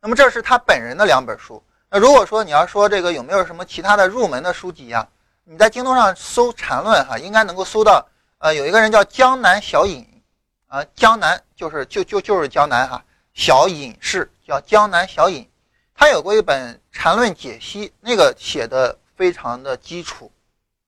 [0.00, 1.62] 那么这是他本人的两本书。
[1.90, 5.06] 那如果说你要说这个有没有什么其他的入门的书籍呀？
[5.44, 8.06] 你在京东上搜《禅论》哈，应该能够搜到。
[8.38, 10.06] 呃，有一个人叫江南小隐
[10.68, 13.04] 啊，江南就是就就就是江南哈，
[13.34, 15.48] 小隐士叫江南小隐，
[15.94, 20.32] 他有过一本《禅论解析》，那个写的非常的基础，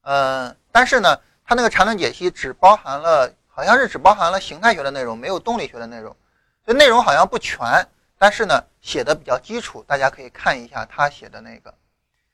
[0.03, 3.33] 嗯，但是呢，他那个《禅论解析》只包含了。
[3.57, 6.15] 好像是只包含了形态学的内容，没有动力学的内容，
[6.63, 7.67] 所以内容好像不全。
[8.19, 11.73] 但是呢，写的比较基础，大家可以看一下他写的那个。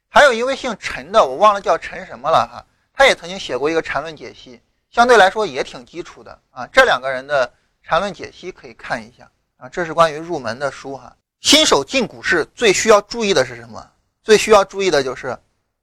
[0.08, 4.60] 还有一位姓陈的，我忘了叫陈什么了哈，他也曾经写过一个禅论解析，
[4.90, 6.66] 相对来说也挺基础的啊。
[6.72, 7.48] 这两个人的
[7.84, 9.30] 禅论解析可以看一下
[9.62, 9.68] 啊。
[9.68, 11.16] 这是关于入门的书哈。
[11.40, 13.90] 新手进股市最需要注意的是什么？
[14.22, 15.38] 最需要注意的就是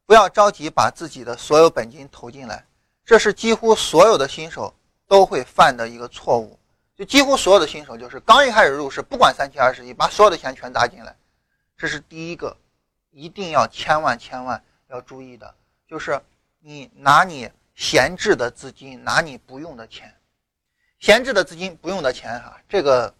[0.05, 2.65] 不要着急把自己的所有本金投进来，
[3.05, 4.73] 这是几乎所有的新手。
[5.09, 6.55] 都会犯的一个错误，
[6.95, 11.15] 就几乎所有的新手就是刚一开始入市，不管三七二十一，把所有的钱全砸进来，
[11.75, 12.55] 这是第一个，
[13.09, 15.51] 一定要千万千万要注意的，
[15.87, 16.21] 就是
[16.59, 20.13] 你拿你闲置的资金，拿你不用的钱，
[20.99, 23.11] 闲置的资金不用的钱哈，这个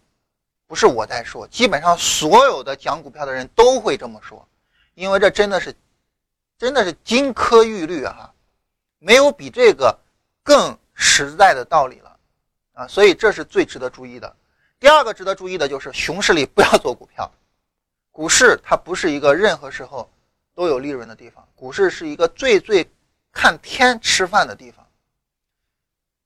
[0.70, 4.47] 不是我在说，基本上所有的讲股票的人都会这么说，
[4.93, 5.76] 因为这真的是
[6.57, 8.32] 真的是金科玉律啊，
[8.99, 9.99] 没有比这个
[10.41, 10.78] 更。
[11.01, 12.17] 实在的道理了，
[12.74, 14.36] 啊，所以这是最值得注意的。
[14.82, 17.32] 第二个值得注意的就是熊市里不要做股票。
[18.11, 20.11] 股市它不是一个任何时候
[20.53, 22.86] 都有利润的地方，股市是一个最最
[23.32, 24.86] 看天吃饭的地方。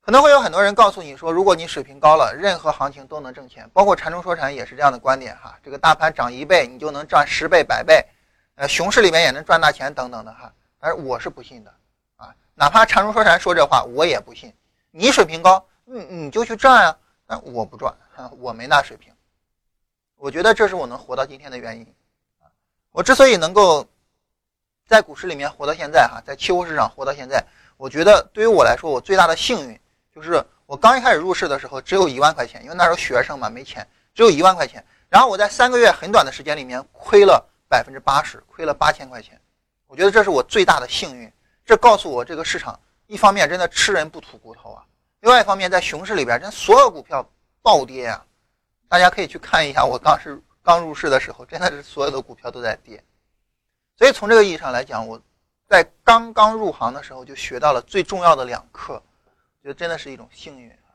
[0.06, 5.58] 可能会有很多人告诉你说，如果你水平高了，任何行情都能挣钱，包括禅中说禅也是这样的观点哈。
[5.64, 8.06] 这个大盘涨一倍，你就能赚十倍、百倍，
[8.56, 10.52] 呃，熊市里面也能赚大钱等等的哈。
[10.78, 11.74] 但是我是不信的
[12.18, 14.54] 啊，哪怕禅中说禅说这话，我也不信。
[14.92, 16.98] 你水平高，你你就去赚啊！
[17.26, 17.96] 但我不赚，
[18.40, 19.10] 我没那水平。
[20.18, 21.88] 我觉得这是我能活到今天的原因。
[22.92, 23.88] 我之所以能够
[24.86, 27.42] 在股市里面活到现在，哈，在期货市场活到现在，
[27.78, 29.80] 我觉得对于我来说，我最大的幸运
[30.14, 34.86] 就是我刚一开始入市的时候只有一万块钱，因为那时候学生嘛，没钱，只有一万块钱。
[35.10, 39.40] 然后我在三个月很短的时间里面亏了百分之八十，亏了八千块钱。
[39.88, 41.32] 我觉得这是我最大的幸运。
[41.66, 42.80] 这告诉我这个市场。
[43.06, 44.82] 一方面真的吃人不吐骨头啊，
[45.20, 47.30] 另外一方面在熊市里边，真所有股票
[47.62, 48.26] 暴跌啊，
[48.88, 53.04] 大家可以去看一下，我当时刚入市的时候，真的是所有的股票都在跌。
[53.98, 55.22] 所以从这个意义上来讲，我
[55.68, 59.04] 在刚刚入行的时候就学到了最重要的两课，
[59.64, 60.92] 觉得真的是一种幸运啊。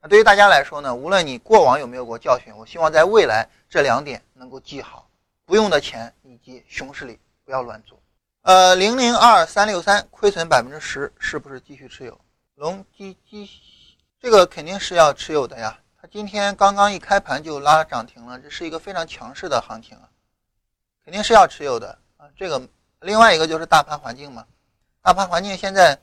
[0.00, 5.08] 那对于大家来说呢，无论你过往有没有过教训，我希望在未来这两点能够记好：
[5.44, 8.00] 不用的钱以及熊市里不要乱做。
[8.42, 12.20] 呃，零零二三六三亏损百分之十，是不是继续持有？
[12.54, 13.50] 龙基基，
[14.20, 15.76] 这个肯定是要持有的呀。
[16.00, 20.08] 它今天刚刚一开盘就拉涨停了，这是一个非常强势的行情啊，
[21.04, 22.26] 肯定是要持有的啊。
[22.36, 22.60] 这个
[23.00, 24.46] 另外一个就是大盘环境嘛，
[25.00, 25.98] 大盘环境现在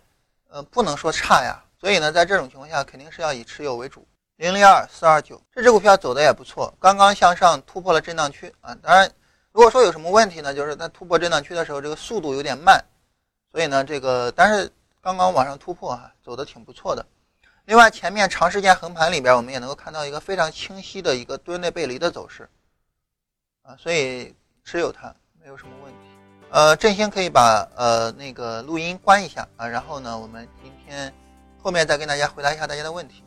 [0.50, 4.08] 呃不能说差呀，所以呢，在这种情况下肯定是要以持有为主。
[4.36, 8.76] 零零二四二九这只股票走的也不错，刚刚向上突破了震荡区啊。
[8.82, 9.12] 当然，
[9.52, 12.84] 如果说有什么问题呢，就是它突破震荡区的时候这个速度有点慢，
[13.52, 14.72] 所以呢这个但是。
[15.02, 17.04] 刚刚往上突破啊，走的挺不错的。
[17.64, 22.48] 另外，前面长时间横盘里边，我们也能够看到一个非常清晰的一个吨内背离的走势
[23.64, 26.00] 啊，所以持有它没有什么问题。
[26.52, 31.12] 呃，振兴可以把呃那个录音关一下啊，然后呢，我们今天
[31.62, 33.24] 后面再跟大家回答一下大家的问题。